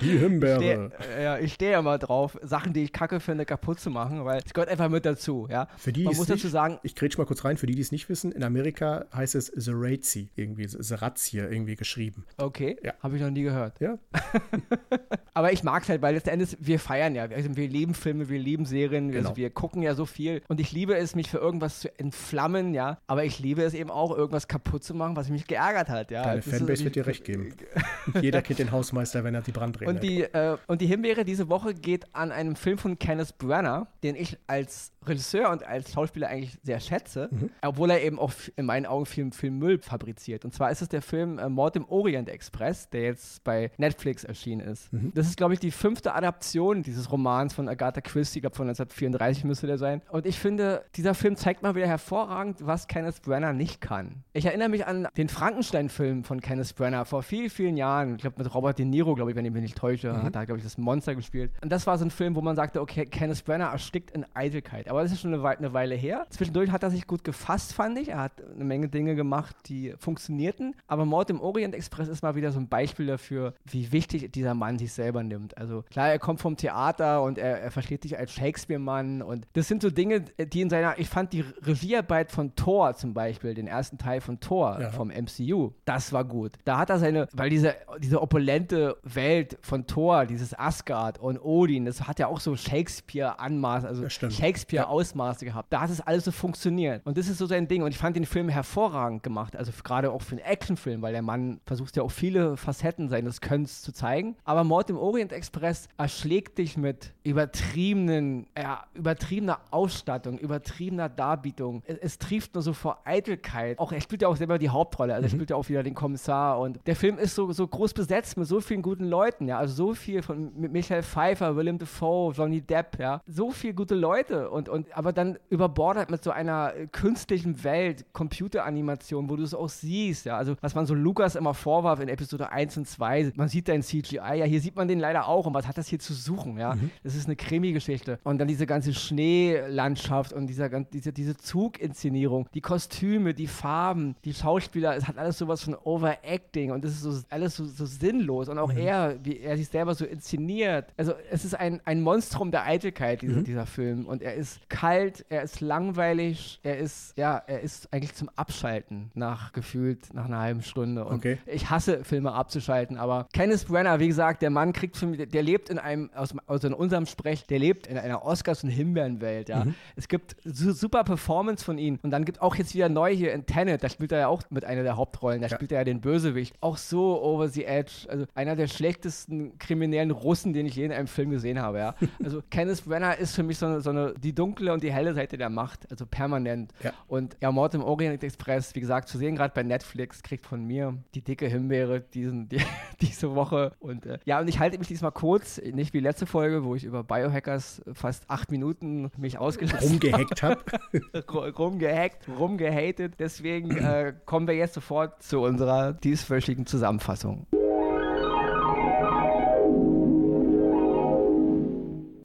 Die 0.00 0.18
Himbeere. 0.18 0.90
Ich 0.98 1.04
steh, 1.04 1.22
ja, 1.22 1.38
ich 1.38 1.54
stehe 1.54 1.78
immer 1.78 1.98
drauf, 1.98 2.38
Sachen, 2.42 2.72
die 2.72 2.82
ich 2.82 2.92
kacke 2.92 3.20
finde, 3.20 3.46
kaputt 3.46 3.80
zu 3.80 3.90
machen, 3.90 4.24
weil 4.24 4.42
es 4.44 4.52
gehört 4.52 4.70
einfach 4.70 4.88
mit 4.88 5.06
dazu. 5.06 5.46
Ja. 5.50 5.68
Für 5.76 5.92
die 5.92 6.04
Man 6.04 6.16
muss 6.16 6.28
nicht, 6.28 6.42
dazu 6.42 6.48
sagen. 6.48 6.78
Ich 6.82 6.94
grätsch 6.94 7.16
mal 7.16 7.24
kurz 7.24 7.44
rein, 7.44 7.56
für 7.56 7.66
die, 7.66 7.74
die 7.74 7.82
es 7.82 7.92
nicht 7.92 8.08
wissen, 8.08 8.32
in 8.32 8.42
Amerika 8.42 9.06
heißt 9.14 9.34
es 9.34 9.46
Zerazi, 9.46 10.30
irgendwie, 10.34 10.66
Zeratzi 10.66 11.38
irgendwie 11.38 11.76
geschrieben. 11.76 12.26
Okay, 12.36 12.76
ja. 12.82 12.92
habe 13.02 13.16
ich 13.16 13.22
noch 13.22 13.30
nie 13.30 13.42
gehört. 13.42 13.80
Ja. 13.80 13.98
Aber 15.40 15.52
ich 15.52 15.62
mag 15.62 15.82
es 15.84 15.88
halt, 15.88 16.02
weil 16.02 16.12
letztendlich, 16.12 16.54
wir 16.60 16.78
feiern 16.78 17.14
ja. 17.14 17.22
Also 17.24 17.56
wir 17.56 17.66
lieben 17.66 17.94
Filme, 17.94 18.28
wir 18.28 18.38
lieben 18.38 18.66
Serien, 18.66 19.06
also 19.06 19.16
genau. 19.16 19.28
also 19.30 19.36
wir 19.38 19.48
gucken 19.48 19.80
ja 19.80 19.94
so 19.94 20.04
viel. 20.04 20.42
Und 20.48 20.60
ich 20.60 20.70
liebe 20.70 20.94
es, 20.94 21.14
mich 21.14 21.30
für 21.30 21.38
irgendwas 21.38 21.80
zu 21.80 21.98
entflammen, 21.98 22.74
ja. 22.74 22.98
Aber 23.06 23.24
ich 23.24 23.38
liebe 23.38 23.62
es 23.62 23.72
eben 23.72 23.90
auch, 23.90 24.14
irgendwas 24.14 24.48
kaputt 24.48 24.84
zu 24.84 24.94
machen, 24.94 25.16
was 25.16 25.30
mich 25.30 25.46
geärgert 25.46 25.88
hat. 25.88 26.10
Ja. 26.10 26.24
Deine 26.24 26.42
Fanbase 26.42 26.84
wird 26.84 26.94
dir 26.94 27.06
recht 27.06 27.24
geben. 27.24 27.54
Jeder 28.20 28.42
kennt 28.42 28.58
den 28.58 28.70
Hausmeister, 28.70 29.24
wenn 29.24 29.34
er 29.34 29.40
die 29.40 29.52
Brandrede 29.52 29.90
und 29.90 30.02
die, 30.02 30.24
äh, 30.24 30.58
und 30.66 30.82
die 30.82 30.86
Himbeere 30.86 31.24
diese 31.24 31.48
Woche 31.48 31.72
geht 31.72 32.14
an 32.14 32.32
einem 32.32 32.54
Film 32.54 32.76
von 32.76 32.98
Kenneth 32.98 33.38
Branagh, 33.38 33.86
den 34.02 34.16
ich 34.16 34.36
als 34.46 34.92
Regisseur 35.06 35.50
und 35.50 35.66
als 35.66 35.92
Schauspieler 35.92 36.28
eigentlich 36.28 36.58
sehr 36.62 36.80
schätze, 36.80 37.28
mhm. 37.30 37.48
obwohl 37.62 37.90
er 37.90 38.02
eben 38.02 38.18
auch 38.18 38.32
in 38.56 38.66
meinen 38.66 38.84
Augen 38.84 39.06
viel, 39.06 39.32
viel 39.32 39.50
Müll 39.50 39.78
fabriziert. 39.78 40.44
Und 40.44 40.52
zwar 40.52 40.70
ist 40.70 40.82
es 40.82 40.88
der 40.88 41.00
Film 41.00 41.38
äh, 41.38 41.48
Mord 41.48 41.76
im 41.76 41.88
Orient 41.88 42.28
Express, 42.28 42.90
der 42.90 43.02
jetzt 43.02 43.42
bei 43.42 43.70
Netflix 43.78 44.24
erschienen 44.24 44.60
ist. 44.60 44.92
Mhm. 44.92 45.12
Das 45.14 45.26
ist, 45.26 45.29
glaube 45.36 45.54
ich, 45.54 45.60
die 45.60 45.70
fünfte 45.70 46.14
Adaption 46.14 46.82
dieses 46.82 47.10
Romans 47.10 47.54
von 47.54 47.68
Agatha 47.68 48.00
Christie, 48.00 48.38
ich 48.38 48.42
glaube 48.42 48.56
von 48.56 48.68
1934 48.68 49.44
müsste 49.44 49.66
der 49.66 49.78
sein. 49.78 50.02
Und 50.10 50.26
ich 50.26 50.38
finde, 50.38 50.84
dieser 50.96 51.14
Film 51.14 51.36
zeigt 51.36 51.62
mal 51.62 51.74
wieder 51.74 51.86
hervorragend, 51.86 52.66
was 52.66 52.88
Kenneth 52.88 53.22
Branagh 53.22 53.52
nicht 53.52 53.80
kann. 53.80 54.24
Ich 54.32 54.46
erinnere 54.46 54.68
mich 54.68 54.86
an 54.86 55.08
den 55.16 55.28
Frankenstein-Film 55.28 56.24
von 56.24 56.40
Kenneth 56.40 56.74
Brenner 56.74 57.04
vor 57.04 57.22
vielen, 57.22 57.50
vielen 57.50 57.76
Jahren. 57.76 58.16
Ich 58.16 58.22
glaube, 58.22 58.42
mit 58.42 58.54
Robert 58.54 58.78
De 58.78 58.86
Niro, 58.86 59.14
glaube 59.14 59.30
ich, 59.30 59.36
wenn 59.36 59.44
ich 59.44 59.52
mich 59.52 59.62
nicht 59.62 59.78
täusche, 59.78 60.12
mhm. 60.12 60.22
hat 60.22 60.34
da, 60.34 60.44
glaube 60.44 60.58
ich, 60.58 60.64
das 60.64 60.78
Monster 60.78 61.14
gespielt. 61.14 61.52
Und 61.62 61.70
das 61.70 61.86
war 61.86 61.98
so 61.98 62.04
ein 62.04 62.10
Film, 62.10 62.34
wo 62.34 62.40
man 62.40 62.56
sagte, 62.56 62.80
okay, 62.80 63.06
Kenneth 63.06 63.44
Brenner 63.44 63.66
erstickt 63.66 64.10
in 64.10 64.26
Eitelkeit. 64.34 64.88
Aber 64.88 65.02
das 65.02 65.12
ist 65.12 65.20
schon 65.20 65.34
eine, 65.34 65.42
We 65.42 65.50
eine 65.50 65.72
Weile 65.72 65.94
her. 65.94 66.26
Zwischendurch 66.30 66.70
hat 66.70 66.82
er 66.82 66.90
sich 66.90 67.06
gut 67.06 67.24
gefasst, 67.24 67.72
fand 67.72 67.98
ich. 67.98 68.08
Er 68.08 68.18
hat 68.18 68.32
eine 68.54 68.64
Menge 68.64 68.88
Dinge 68.88 69.14
gemacht, 69.14 69.56
die 69.66 69.94
funktionierten. 69.98 70.74
Aber 70.86 71.04
Mord 71.04 71.30
im 71.30 71.40
Orient 71.40 71.74
Express 71.74 72.08
ist 72.08 72.22
mal 72.22 72.34
wieder 72.34 72.52
so 72.52 72.60
ein 72.60 72.68
Beispiel 72.68 73.06
dafür, 73.06 73.54
wie 73.64 73.92
wichtig 73.92 74.32
dieser 74.32 74.54
Mann 74.54 74.78
sich 74.78 74.92
selber 74.92 75.19
nimmt. 75.22 75.56
Also 75.58 75.82
klar, 75.90 76.08
er 76.08 76.18
kommt 76.18 76.40
vom 76.40 76.56
Theater 76.56 77.22
und 77.22 77.38
er, 77.38 77.60
er 77.60 77.70
versteht 77.70 78.02
sich 78.02 78.18
als 78.18 78.32
Shakespeare-Mann. 78.32 79.22
Und 79.22 79.46
das 79.52 79.68
sind 79.68 79.82
so 79.82 79.90
Dinge, 79.90 80.20
die 80.20 80.60
in 80.60 80.70
seiner, 80.70 80.98
ich 80.98 81.08
fand 81.08 81.32
die 81.32 81.44
Regiearbeit 81.64 82.30
von 82.32 82.54
Thor 82.54 82.94
zum 82.94 83.14
Beispiel, 83.14 83.54
den 83.54 83.66
ersten 83.66 83.98
Teil 83.98 84.20
von 84.20 84.40
Thor 84.40 84.78
ja. 84.80 84.90
vom 84.90 85.08
MCU, 85.08 85.72
das 85.84 86.12
war 86.12 86.24
gut. 86.24 86.52
Da 86.64 86.78
hat 86.78 86.90
er 86.90 86.98
seine, 86.98 87.28
weil 87.32 87.50
diese, 87.50 87.74
diese 87.98 88.20
opulente 88.20 88.96
Welt 89.02 89.58
von 89.62 89.86
Thor, 89.86 90.26
dieses 90.26 90.58
Asgard 90.58 91.18
und 91.18 91.38
Odin, 91.38 91.84
das 91.84 92.06
hat 92.06 92.18
ja 92.18 92.26
auch 92.26 92.40
so 92.40 92.56
Shakespeare-Anmaß, 92.56 93.84
also 93.84 94.08
Shakespeare-Ausmaße 94.08 95.44
ja. 95.44 95.52
gehabt. 95.52 95.72
Da 95.72 95.82
hat 95.82 95.90
es 95.90 96.00
alles 96.00 96.24
so 96.24 96.32
funktioniert. 96.32 97.04
Und 97.04 97.18
das 97.18 97.28
ist 97.28 97.38
so 97.38 97.46
sein 97.46 97.68
Ding. 97.68 97.82
Und 97.82 97.90
ich 97.90 97.98
fand 97.98 98.16
den 98.16 98.26
Film 98.26 98.48
hervorragend 98.48 99.22
gemacht. 99.22 99.56
Also 99.56 99.72
gerade 99.82 100.10
auch 100.10 100.22
für 100.22 100.36
einen 100.36 100.44
Actionfilm, 100.44 101.02
weil 101.02 101.12
der 101.12 101.22
Mann 101.22 101.60
versucht 101.66 101.96
ja 101.96 102.02
auch 102.02 102.10
viele 102.10 102.56
Facetten 102.56 103.08
seines 103.08 103.40
Könns 103.40 103.82
zu 103.82 103.92
zeigen. 103.92 104.36
Aber 104.44 104.64
Mord 104.64 104.90
im 104.90 104.96
Orient 105.10 105.32
Express 105.32 105.88
erschlägt 105.98 106.58
dich 106.58 106.76
mit 106.76 107.12
übertriebenen, 107.24 108.46
ja, 108.56 108.84
übertriebener 108.94 109.58
Ausstattung, 109.72 110.38
übertriebener 110.38 111.08
Darbietung. 111.08 111.82
Es, 111.84 111.98
es 111.98 112.18
trieft 112.18 112.54
nur 112.54 112.62
so 112.62 112.72
vor 112.72 113.00
Eitelkeit. 113.04 113.80
Auch 113.80 113.90
er 113.90 114.00
spielt 114.00 114.22
ja 114.22 114.28
auch 114.28 114.36
selber 114.36 114.56
die 114.58 114.68
Hauptrolle. 114.68 115.12
Also 115.14 115.22
mhm. 115.22 115.26
er 115.26 115.30
spielt 115.30 115.50
ja 115.50 115.56
auch 115.56 115.68
wieder 115.68 115.82
den 115.82 115.96
Kommissar. 115.96 116.60
Und 116.60 116.78
der 116.86 116.94
Film 116.94 117.18
ist 117.18 117.34
so, 117.34 117.50
so 117.50 117.66
groß 117.66 117.92
besetzt 117.92 118.36
mit 118.36 118.46
so 118.46 118.60
vielen 118.60 118.82
guten 118.82 119.04
Leuten. 119.04 119.48
Ja, 119.48 119.58
also 119.58 119.74
so 119.74 119.94
viel 119.94 120.22
von 120.22 120.52
mit 120.56 120.70
Michael 120.70 121.02
Pfeiffer, 121.02 121.56
Willem 121.56 121.78
Dafoe, 121.78 122.32
Johnny 122.32 122.60
Depp. 122.60 123.00
Ja, 123.00 123.20
so 123.26 123.50
viele 123.50 123.74
gute 123.74 123.96
Leute. 123.96 124.48
Und, 124.48 124.68
und 124.68 124.96
aber 124.96 125.12
dann 125.12 125.40
überbordert 125.48 126.12
mit 126.12 126.22
so 126.22 126.30
einer 126.30 126.72
künstlichen 126.92 127.64
Welt, 127.64 128.04
Computeranimation, 128.12 129.28
wo 129.28 129.34
du 129.34 129.42
es 129.42 129.54
auch 129.54 129.70
siehst. 129.70 130.26
Ja, 130.26 130.36
also 130.36 130.54
was 130.60 130.76
man 130.76 130.86
so 130.86 130.94
Lukas 130.94 131.34
immer 131.34 131.54
vorwarf 131.54 131.98
in 131.98 132.08
Episode 132.08 132.52
1 132.52 132.76
und 132.76 132.86
2. 132.86 133.32
Man 133.34 133.48
sieht 133.48 133.66
dein 133.66 133.82
CGI. 133.82 134.36
Ja, 134.36 134.44
hier 134.44 134.60
sieht 134.60 134.76
man 134.76 134.86
den 134.86 134.99
leider 135.00 135.28
auch. 135.28 135.46
Und 135.46 135.54
was 135.54 135.66
hat 135.66 135.78
das 135.78 135.88
hier 135.88 135.98
zu 135.98 136.14
suchen? 136.14 136.58
Ja, 136.58 136.74
mhm. 136.74 136.90
das 137.02 137.14
ist 137.14 137.26
eine 137.26 137.36
Krimi-Geschichte. 137.36 138.18
Und 138.24 138.38
dann 138.38 138.48
diese 138.48 138.66
ganze 138.66 138.94
Schneelandschaft 138.94 140.32
und 140.32 140.46
dieser, 140.46 140.68
diese, 140.68 141.12
diese 141.12 141.36
Zuginszenierung, 141.36 142.48
die 142.54 142.60
Kostüme, 142.60 143.34
die 143.34 143.46
Farben, 143.46 144.16
die 144.24 144.34
Schauspieler, 144.34 144.96
es 144.96 145.08
hat 145.08 145.18
alles 145.18 145.38
sowas 145.38 145.64
von 145.64 145.74
Overacting 145.74 146.70
und 146.70 146.84
das 146.84 146.92
ist 146.92 147.02
so, 147.02 147.20
alles 147.30 147.56
so, 147.56 147.64
so 147.64 147.86
sinnlos. 147.86 148.48
Und 148.48 148.58
auch 148.58 148.72
mhm. 148.72 148.78
er, 148.78 149.18
wie 149.24 149.38
er 149.38 149.56
sich 149.56 149.68
selber 149.68 149.94
so 149.94 150.04
inszeniert. 150.04 150.92
Also 150.96 151.14
es 151.30 151.44
ist 151.44 151.54
ein, 151.54 151.80
ein 151.84 152.02
Monstrum 152.02 152.50
der 152.50 152.64
Eitelkeit, 152.64 153.22
dieser, 153.22 153.40
mhm. 153.40 153.44
dieser 153.44 153.66
Film. 153.66 154.06
Und 154.06 154.22
er 154.22 154.34
ist 154.34 154.68
kalt, 154.68 155.24
er 155.28 155.42
ist 155.42 155.60
langweilig, 155.60 156.60
er 156.62 156.78
ist, 156.78 157.16
ja, 157.16 157.42
er 157.46 157.60
ist 157.60 157.92
eigentlich 157.92 158.14
zum 158.14 158.28
Abschalten 158.36 159.10
nach 159.14 159.52
gefühlt 159.52 160.12
nach 160.14 160.26
einer 160.26 160.40
halben 160.40 160.62
Stunde. 160.62 161.04
Und 161.04 161.16
okay. 161.16 161.38
ich 161.46 161.70
hasse 161.70 162.04
Filme 162.04 162.32
abzuschalten, 162.32 162.96
aber 162.96 163.26
Kenneth 163.32 163.66
Brenner, 163.66 164.00
wie 164.00 164.08
gesagt, 164.08 164.42
der 164.42 164.50
Mann 164.50 164.72
kriegt 164.72 164.89
für 164.96 165.06
mich, 165.06 165.28
der 165.28 165.42
lebt 165.42 165.68
in 165.68 165.78
einem, 165.78 166.10
aus, 166.14 166.34
also 166.46 166.68
in 166.68 166.74
unserem 166.74 167.06
Sprech, 167.06 167.46
der 167.46 167.58
lebt 167.58 167.86
in 167.86 167.98
einer 167.98 168.24
Oscars- 168.24 168.64
und 168.64 168.70
Himbeerenwelt, 168.70 169.48
ja. 169.48 169.64
Mhm. 169.64 169.74
Es 169.96 170.08
gibt 170.08 170.36
super 170.44 171.04
Performance 171.04 171.64
von 171.64 171.78
ihm 171.78 171.98
und 172.02 172.10
dann 172.10 172.24
gibt 172.24 172.40
auch 172.42 172.54
jetzt 172.54 172.74
wieder 172.74 172.88
neu 172.88 173.14
hier 173.14 173.32
in 173.32 173.46
Tenet, 173.46 173.82
da 173.82 173.88
spielt 173.88 174.12
er 174.12 174.18
ja 174.18 174.28
auch 174.28 174.42
mit 174.50 174.64
einer 174.64 174.82
der 174.82 174.96
Hauptrollen, 174.96 175.40
da 175.40 175.48
ja. 175.48 175.54
spielt 175.54 175.72
er 175.72 175.78
ja 175.78 175.84
den 175.84 176.00
Bösewicht. 176.00 176.54
Auch 176.60 176.76
so 176.76 177.22
over 177.22 177.48
the 177.48 177.64
edge, 177.64 178.06
also 178.08 178.26
einer 178.34 178.56
der 178.56 178.66
schlechtesten 178.66 179.58
kriminellen 179.58 180.10
Russen, 180.10 180.52
den 180.52 180.66
ich 180.66 180.76
je 180.76 180.84
in 180.84 180.92
einem 180.92 181.08
Film 181.08 181.30
gesehen 181.30 181.60
habe, 181.60 181.78
ja. 181.78 181.94
Also 182.22 182.42
Kenneth 182.50 182.84
Brenner 182.84 183.16
ist 183.16 183.34
für 183.34 183.42
mich 183.42 183.58
so 183.58 183.66
eine, 183.66 183.80
so 183.80 183.90
eine, 183.90 184.14
die 184.14 184.34
dunkle 184.34 184.72
und 184.72 184.82
die 184.82 184.92
helle 184.92 185.14
Seite 185.14 185.38
der 185.38 185.48
Macht, 185.48 185.90
also 185.90 186.06
permanent. 186.06 186.72
Ja. 186.82 186.92
Und 187.08 187.36
ja, 187.40 187.50
Mord 187.50 187.74
im 187.74 187.82
Orient 187.82 188.22
Express, 188.22 188.74
wie 188.74 188.80
gesagt, 188.80 189.08
zu 189.08 189.18
sehen 189.18 189.36
gerade 189.36 189.52
bei 189.54 189.62
Netflix, 189.62 190.22
kriegt 190.22 190.46
von 190.46 190.64
mir 190.64 190.96
die 191.14 191.22
dicke 191.22 191.46
Himbeere 191.46 192.00
diesen, 192.00 192.48
die, 192.48 192.60
diese 193.00 193.34
Woche. 193.34 193.72
Und 193.80 194.06
äh, 194.06 194.18
ja, 194.24 194.40
und 194.40 194.48
ich 194.48 194.58
halte 194.58 194.78
mich 194.80 194.88
diesmal 194.88 195.12
kurz, 195.12 195.60
nicht 195.62 195.94
wie 195.94 196.00
letzte 196.00 196.26
Folge, 196.26 196.64
wo 196.64 196.74
ich 196.74 196.84
über 196.84 197.04
Biohackers 197.04 197.82
fast 197.92 198.24
acht 198.28 198.50
Minuten 198.50 199.10
mich 199.16 199.38
ausgelassen 199.38 199.88
Rumgehackt 199.88 200.42
habe. 200.42 200.60
rumgehackt, 201.58 202.28
rumgehatet. 202.28 203.14
Deswegen 203.18 203.76
äh, 203.76 204.14
kommen 204.26 204.46
wir 204.46 204.54
jetzt 204.54 204.74
sofort 204.74 205.22
zu 205.22 205.40
unserer 205.40 205.92
dieswöchigen 205.92 206.66
Zusammenfassung. 206.66 207.46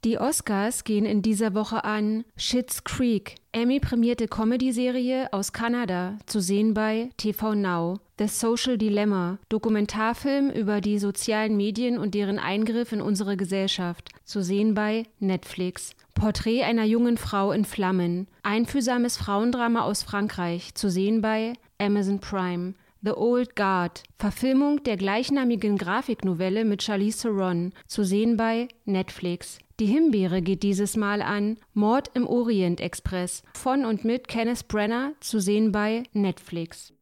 Die 0.04 0.18
Oscars 0.18 0.84
gehen 0.84 1.06
in 1.06 1.22
dieser 1.22 1.54
Woche 1.54 1.84
an 1.84 2.24
Schitt's 2.36 2.84
Creek, 2.84 3.36
Emmy-prämierte 3.52 4.28
Comedy-Serie 4.28 5.32
aus 5.32 5.52
Kanada, 5.52 6.18
zu 6.26 6.40
sehen 6.40 6.74
bei 6.74 7.10
TV 7.16 7.54
Now. 7.54 7.98
The 8.18 8.28
Social 8.28 8.78
Dilemma, 8.78 9.38
Dokumentarfilm 9.48 10.50
über 10.50 10.80
die 10.80 10.98
sozialen 10.98 11.56
Medien 11.56 11.98
und 11.98 12.14
deren 12.14 12.38
Eingriff 12.38 12.92
in 12.92 13.00
unsere 13.00 13.36
Gesellschaft, 13.36 14.10
zu 14.24 14.42
sehen 14.42 14.74
bei 14.74 15.04
Netflix. 15.18 15.94
Porträt 16.14 16.62
einer 16.62 16.84
jungen 16.84 17.18
Frau 17.18 17.52
in 17.52 17.64
Flammen, 17.64 18.26
einfühlsames 18.42 19.16
Frauendrama 19.16 19.82
aus 19.82 20.02
Frankreich, 20.02 20.74
zu 20.74 20.90
sehen 20.90 21.20
bei 21.20 21.52
Amazon 21.78 22.20
Prime. 22.20 22.74
The 23.06 23.12
Old 23.12 23.54
Guard, 23.54 24.02
Verfilmung 24.18 24.82
der 24.82 24.96
gleichnamigen 24.96 25.78
Grafiknovelle 25.78 26.64
mit 26.64 26.82
Charlize 26.82 27.28
Theron, 27.28 27.72
zu 27.86 28.02
sehen 28.02 28.36
bei 28.36 28.66
Netflix. 28.84 29.60
Die 29.78 29.86
Himbeere 29.86 30.42
geht 30.42 30.64
dieses 30.64 30.96
Mal 30.96 31.22
an 31.22 31.56
Mord 31.72 32.10
im 32.14 32.26
Orient 32.26 32.80
Express 32.80 33.44
von 33.54 33.84
und 33.84 34.04
mit 34.04 34.26
Kenneth 34.26 34.66
Brenner 34.66 35.12
zu 35.20 35.38
sehen 35.38 35.70
bei 35.70 36.02
Netflix. 36.14 36.95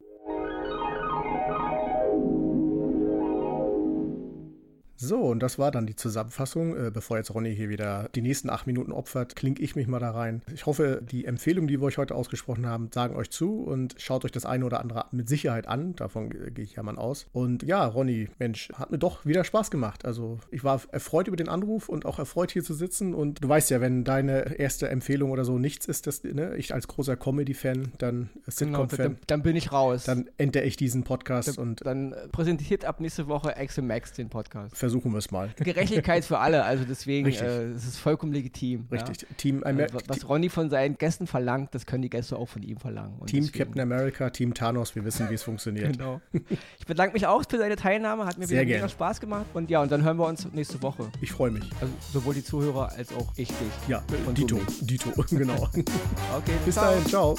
So, 5.08 5.18
und 5.18 5.40
das 5.40 5.58
war 5.58 5.70
dann 5.70 5.86
die 5.86 5.96
Zusammenfassung. 5.96 6.76
Äh, 6.76 6.90
bevor 6.90 7.18
jetzt 7.18 7.34
Ronny 7.34 7.54
hier 7.54 7.68
wieder 7.68 8.08
die 8.14 8.22
nächsten 8.22 8.50
acht 8.50 8.66
Minuten 8.66 8.92
opfert, 8.92 9.36
klinge 9.36 9.60
ich 9.60 9.76
mich 9.76 9.86
mal 9.86 10.00
da 10.00 10.10
rein. 10.10 10.42
Ich 10.52 10.66
hoffe, 10.66 11.02
die 11.02 11.24
Empfehlungen, 11.24 11.68
die 11.68 11.80
wir 11.80 11.86
euch 11.86 11.98
heute 11.98 12.14
ausgesprochen 12.14 12.66
haben, 12.66 12.90
sagen 12.92 13.16
euch 13.16 13.30
zu 13.30 13.62
und 13.62 13.94
schaut 13.98 14.24
euch 14.24 14.32
das 14.32 14.46
eine 14.46 14.64
oder 14.64 14.80
andere 14.80 15.06
mit 15.12 15.28
Sicherheit 15.28 15.68
an. 15.68 15.94
Davon 15.96 16.30
gehe 16.30 16.64
ich 16.64 16.76
ja 16.76 16.82
mal 16.82 16.96
aus. 16.96 17.26
Und 17.32 17.62
ja, 17.62 17.84
Ronny, 17.84 18.28
Mensch, 18.38 18.70
hat 18.74 18.90
mir 18.90 18.98
doch 18.98 19.26
wieder 19.26 19.44
Spaß 19.44 19.70
gemacht. 19.70 20.04
Also 20.04 20.38
ich 20.50 20.64
war 20.64 20.80
erfreut 20.92 21.28
über 21.28 21.36
den 21.36 21.48
Anruf 21.48 21.88
und 21.88 22.06
auch 22.06 22.18
erfreut 22.18 22.50
hier 22.50 22.64
zu 22.64 22.74
sitzen. 22.74 23.14
Und 23.14 23.42
du 23.42 23.48
weißt 23.48 23.70
ja, 23.70 23.80
wenn 23.80 24.04
deine 24.04 24.58
erste 24.58 24.88
Empfehlung 24.88 25.30
oder 25.30 25.44
so 25.44 25.58
nichts 25.58 25.86
ist, 25.86 26.06
dass 26.06 26.22
ne, 26.24 26.56
ich 26.56 26.72
als 26.72 26.88
großer 26.88 27.16
Comedy-Fan, 27.16 27.92
dann 27.98 28.30
Sitcom-Fan, 28.46 28.88
genau, 28.88 29.08
dann, 29.08 29.18
dann, 29.26 29.42
bin 29.42 29.56
ich 29.56 29.72
raus. 29.72 30.04
Dann 30.04 30.30
entdecke 30.38 30.66
ich 30.66 30.76
diesen 30.76 31.04
Podcast 31.04 31.48
dann, 31.48 31.56
und 31.56 31.86
dann 31.86 32.14
präsentiert 32.32 32.84
ab 32.84 33.00
nächste 33.00 33.28
Woche 33.28 33.56
Axel 33.56 33.84
Max 33.84 34.12
den 34.12 34.28
Podcast. 34.28 34.76
Versuch 34.76 34.93
versuchen 34.94 35.12
wir 35.12 35.18
es 35.18 35.30
mal. 35.30 35.50
Gerechtigkeit 35.56 36.24
für 36.24 36.38
alle, 36.38 36.64
also 36.64 36.84
deswegen 36.84 37.28
äh, 37.28 37.62
es 37.72 37.84
ist 37.84 37.98
vollkommen 37.98 38.32
legitim. 38.32 38.86
Richtig. 38.90 39.22
Ja? 39.22 39.28
Team 39.36 39.62
äh, 39.64 39.88
was 40.06 40.28
Ronny 40.28 40.48
von 40.48 40.70
seinen 40.70 40.96
Gästen 40.96 41.26
verlangt, 41.26 41.74
das 41.74 41.86
können 41.86 42.02
die 42.02 42.10
Gäste 42.10 42.36
auch 42.36 42.48
von 42.48 42.62
ihm 42.62 42.78
verlangen. 42.78 43.14
Und 43.18 43.26
Team 43.26 43.44
deswegen. 43.44 43.64
Captain 43.64 43.80
America, 43.80 44.30
Team 44.30 44.54
Thanos, 44.54 44.94
wir 44.94 45.04
wissen, 45.04 45.28
wie 45.30 45.34
es 45.34 45.42
funktioniert. 45.42 45.92
genau. 45.98 46.20
Ich 46.32 46.86
bedanke 46.86 47.14
mich 47.14 47.26
auch 47.26 47.42
für 47.48 47.58
deine 47.58 47.76
Teilnahme, 47.76 48.26
hat 48.26 48.38
mir 48.38 48.46
Sehr 48.46 48.66
wieder 48.66 48.88
Spaß 48.88 49.20
gemacht. 49.20 49.46
Und 49.54 49.70
ja, 49.70 49.82
und 49.82 49.90
dann 49.90 50.02
hören 50.04 50.16
wir 50.16 50.26
uns 50.26 50.46
nächste 50.52 50.80
Woche. 50.82 51.10
Ich 51.20 51.32
freue 51.32 51.50
mich. 51.50 51.64
Also 51.80 51.92
sowohl 52.12 52.34
die 52.34 52.44
Zuhörer 52.44 52.92
als 52.92 53.12
auch 53.12 53.32
ich 53.36 53.48
dich. 53.48 53.58
Ja, 53.88 54.02
und 54.26 54.38
Dito, 54.38 54.60
Dito, 54.80 55.10
genau. 55.30 55.68
okay, 56.36 56.52
bis 56.64 56.74
ciao. 56.74 56.84
dahin, 56.84 57.06
ciao. 57.06 57.36